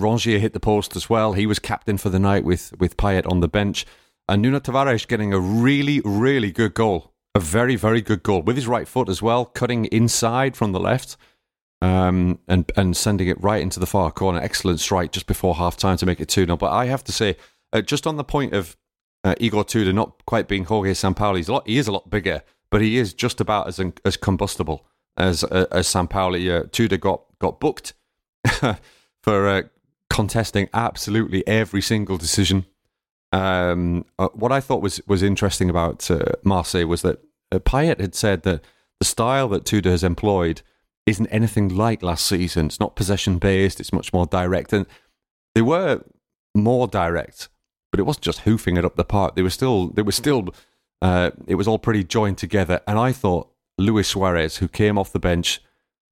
[0.00, 1.34] Rongier hit the post as well.
[1.34, 3.84] He was captain for the night with with Payet on the bench.
[4.28, 7.12] And Nuno Tavares getting a really, really good goal.
[7.34, 10.80] A very, very good goal with his right foot as well, cutting inside from the
[10.80, 11.16] left
[11.82, 14.38] um, and, and sending it right into the far corner.
[14.38, 16.56] Excellent strike just before half time to make it 2 0.
[16.56, 17.36] But I have to say,
[17.72, 18.76] uh, just on the point of
[19.24, 22.08] uh, Igor Tudor not quite being Jorge Sampaoli, he's a lot, he is a lot
[22.08, 26.48] bigger, but he is just about as as combustible as uh, as Sampaoli.
[26.50, 27.94] Uh, Tudor got, got booked
[29.22, 29.62] for uh,
[30.08, 32.66] contesting absolutely every single decision
[33.32, 37.20] um, uh, what I thought was was interesting about uh, Marseille was that
[37.50, 38.62] uh, Payet had said that
[39.00, 40.62] the style that Tudor has employed
[41.06, 42.66] isn't anything like last season.
[42.66, 43.80] It's not possession based.
[43.80, 44.86] It's much more direct, and
[45.54, 46.02] they were
[46.54, 47.48] more direct,
[47.90, 49.34] but it wasn't just hoofing it up the park.
[49.34, 50.48] They were still they were still
[51.00, 52.80] uh, it was all pretty joined together.
[52.86, 55.60] And I thought Luis Suarez, who came off the bench,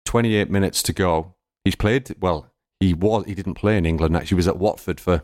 [0.07, 2.51] 28 minutes to go, he's played well.
[2.81, 4.17] He was he didn't play in England.
[4.17, 5.23] Actually, he was at Watford for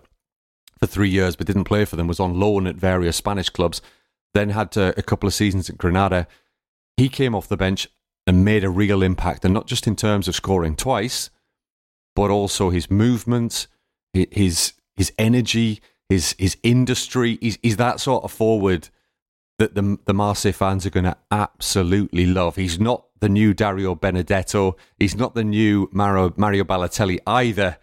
[0.78, 3.80] for three years but didn't play for them, was on loan at various Spanish clubs,
[4.34, 6.26] then had uh, a couple of seasons at Granada.
[6.96, 7.88] He came off the bench
[8.26, 11.30] and made a real impact, and not just in terms of scoring twice,
[12.14, 13.66] but also his movement,
[14.12, 17.38] his his energy, his his industry.
[17.40, 18.88] He's, he's that sort of forward
[19.58, 22.56] that the the Marseille fans are going to absolutely love.
[22.56, 24.76] He's not the new Dario Benedetto.
[24.98, 27.78] He's not the new Mario, Mario Balotelli either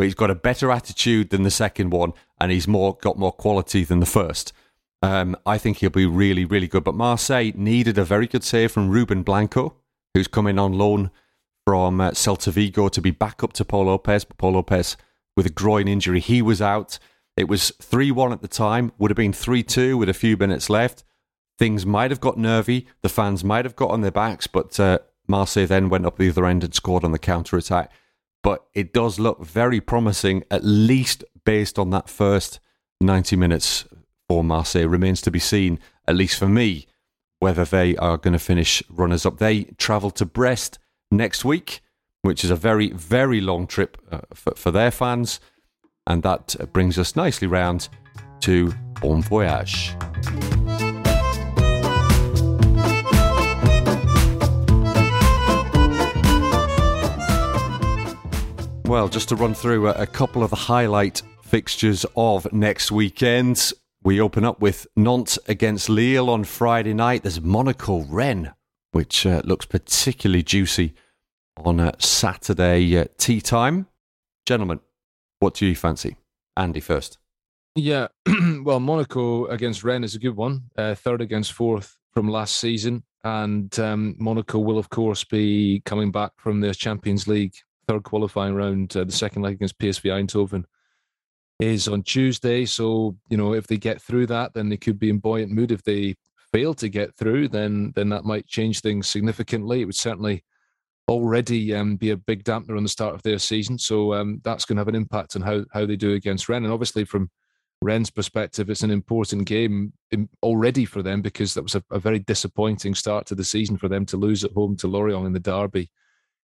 [0.00, 3.32] but he's got a better attitude than the second one, and he's more got more
[3.32, 4.52] quality than the first.
[5.02, 6.84] Um, I think he'll be really, really good.
[6.84, 9.74] But Marseille needed a very good save from Ruben Blanco,
[10.14, 11.10] who's coming on loan
[11.66, 14.24] from uh, Celta Vigo to be back up to Pau Lopez.
[14.24, 14.96] But Pau Lopez
[15.36, 16.98] with a groin injury, he was out.
[17.36, 20.36] It was 3 1 at the time, would have been 3 2 with a few
[20.36, 21.04] minutes left.
[21.58, 22.86] Things might have got nervy.
[23.02, 26.30] The fans might have got on their backs, but uh, Marseille then went up the
[26.30, 27.92] other end and scored on the counter attack
[28.42, 32.60] but it does look very promising, at least based on that first
[33.00, 33.84] 90 minutes
[34.28, 34.86] for Marseille.
[34.86, 36.86] Remains to be seen, at least for me,
[37.38, 39.38] whether they are going to finish runners up.
[39.38, 40.78] They travel to Brest
[41.10, 41.80] next week,
[42.22, 45.40] which is a very, very long trip uh, for, for their fans.
[46.06, 47.88] And that brings us nicely round
[48.40, 49.94] to Bon Voyage.
[58.90, 63.72] Well, just to run through a, couple of the highlight fixtures of next weekend.
[64.04, 67.24] We open up with Nantes against Lille on Friday night.
[67.24, 68.50] There's Monaco Rennes,
[68.92, 70.94] which uh, looks particularly juicy
[71.56, 73.88] on uh, Saturday uh, tea time.
[74.46, 74.78] Gentlemen,
[75.40, 76.16] what do you fancy?
[76.56, 77.18] Andy first.
[77.74, 78.06] Yeah,
[78.62, 80.62] well, Monaco against Rennes is a good one.
[80.78, 86.12] Uh, third against fourth from last season, and um, Monaco will, of course, be coming
[86.12, 87.54] back from the Champions League
[87.88, 88.96] third qualifying round.
[88.96, 90.64] Uh, the second leg against PSV Eindhoven
[91.60, 92.64] is on Tuesday.
[92.64, 95.72] So you know, if they get through that, then they could be in buoyant mood.
[95.72, 96.14] If they
[96.52, 99.82] fail to get through, then then that might change things significantly.
[99.82, 100.44] It would certainly
[101.08, 103.76] already um, be a big dampener on the start of their season.
[103.78, 106.64] So um, that's going to have an impact on how how they do against Rennes.
[106.64, 107.30] And obviously, from
[107.82, 109.92] Rennes' perspective, it's an important game
[110.42, 113.88] already for them because that was a, a, very disappointing start to the season for
[113.88, 115.90] them to lose at home to Lorient in the derby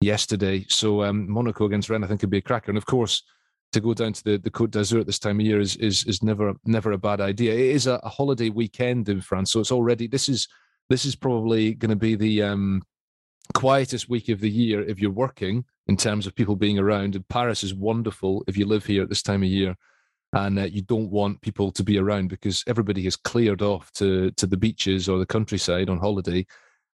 [0.02, 0.66] yesterday.
[0.68, 2.70] So um, Monaco against Rennes, I think, could be a cracker.
[2.70, 3.22] And of course,
[3.74, 6.04] to go down to the, the Côte d'Azur at this time of year is is
[6.04, 7.52] is never never a bad idea.
[7.52, 10.48] It is a, a holiday weekend in France, so it's already this is
[10.88, 12.82] this is probably going to be the um,
[13.52, 17.14] quietest week of the year if you're working in terms of people being around.
[17.14, 19.76] And Paris is wonderful if you live here at this time of year
[20.32, 24.30] and uh, you don't want people to be around because everybody has cleared off to
[24.32, 26.46] to the beaches or the countryside on holiday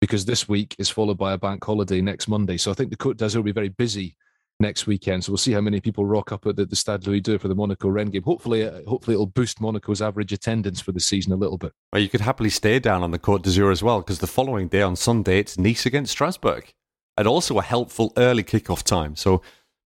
[0.00, 2.56] because this week is followed by a bank holiday next Monday.
[2.56, 4.16] So I think the Côte d'Azur will be very busy
[4.60, 5.24] next weekend.
[5.24, 7.48] So we'll see how many people rock up at the, the Stade Louis II for
[7.48, 8.22] the Monaco Rennes game.
[8.22, 11.72] Hopefully, uh, hopefully it'll boost Monaco's average attendance for the season a little bit.
[11.92, 14.68] Well, you could happily stay down on the Côte d'Azur as well because the following
[14.68, 16.72] day on Sunday it's Nice against Strasbourg,
[17.16, 19.16] and also a helpful early kickoff time.
[19.16, 19.42] So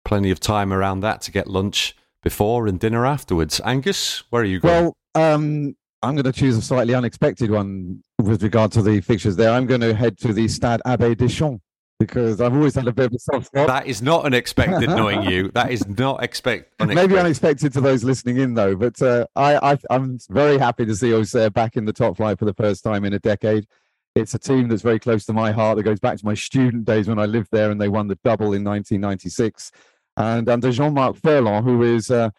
[0.04, 3.60] plenty of time around that to get lunch before and dinner afterwards.
[3.64, 4.84] Angus, where are you going?
[4.84, 9.36] Well, um, I'm going to choose a slightly unexpected one with regard to the fixtures
[9.36, 9.50] there.
[9.50, 11.60] I'm going to head to the Stade Abbé Deschamps
[11.98, 13.68] because I've always had a bit of a soft spot.
[13.68, 15.50] That is not unexpected, knowing you.
[15.56, 16.74] That is not expect.
[16.80, 17.08] Unexpected.
[17.08, 18.76] Maybe unexpected to those listening in, though.
[18.76, 22.38] But uh, I, I, am very happy to see Auxerre back in the top flight
[22.38, 23.66] for the first time in a decade.
[24.14, 25.76] It's a team that's very close to my heart.
[25.76, 28.18] That goes back to my student days when I lived there, and they won the
[28.22, 29.72] double in 1996.
[30.18, 32.30] And under Jean-Marc Furlan, who is uh,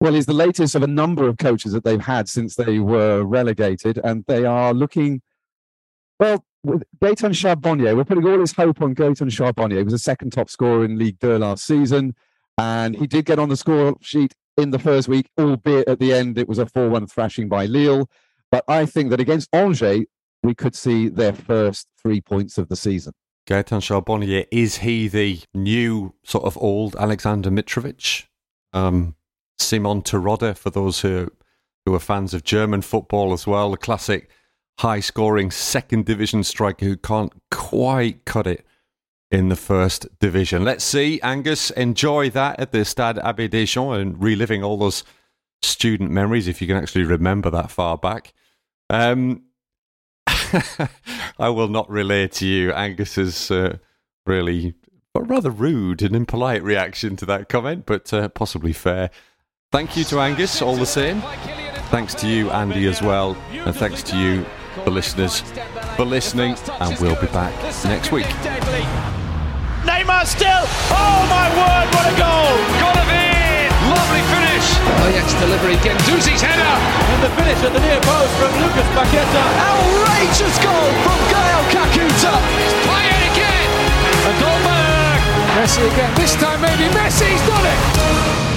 [0.00, 3.22] well, he's the latest of a number of coaches that they've had since they were
[3.24, 5.20] relegated, and they are looking
[6.18, 9.78] well with Gaetan Charbonnier, we're putting all his hope on Gaetan Charbonnier.
[9.78, 12.14] He was a second top scorer in League Two last season,
[12.58, 16.12] and he did get on the score sheet in the first week, albeit at the
[16.12, 18.08] end it was a 4 1 thrashing by Lille.
[18.50, 20.04] But I think that against Angers,
[20.42, 23.12] we could see their first three points of the season.
[23.46, 28.26] Gaetan Charbonnier, is he the new sort of old Alexander Mitrovic?
[28.72, 29.16] Um,
[29.58, 31.30] Simon Terodde, for those who,
[31.84, 34.30] who are fans of German football as well, the classic
[34.80, 38.64] high scoring second division striker who can't quite cut it
[39.30, 40.64] in the first division.
[40.64, 45.04] Let's see, Angus, enjoy that at the Stade Abbé Deschamps and reliving all those
[45.60, 48.32] student memories if you can actually remember that far back.
[48.88, 49.42] Um,
[50.26, 53.76] I will not relay to you Angus's uh,
[54.24, 54.74] really
[55.12, 59.10] but rather rude and impolite reaction to that comment, but uh, possibly fair.
[59.72, 61.20] Thank you to Angus, all the same.
[61.90, 64.46] Thanks to you, Andy, as well, and thanks to you,
[64.84, 65.40] the listeners,
[65.96, 67.52] for listening, and we'll be back
[67.84, 68.26] next week.
[69.84, 70.64] Neymar still.
[70.92, 72.52] Oh my word, what a goal!
[72.78, 73.72] Golovin!
[73.88, 74.66] Lovely finish.
[75.08, 76.74] Ajax delivery, Guendouzi's header.
[77.10, 79.44] And the finish at the near post from Lucas Paqueta.
[79.72, 82.34] Outrageous goal from Gael Kakuta.
[82.84, 83.68] Payet again.
[84.28, 85.20] And Dolberg.
[85.56, 86.12] Messi again.
[86.14, 88.49] This time maybe Messi's done it.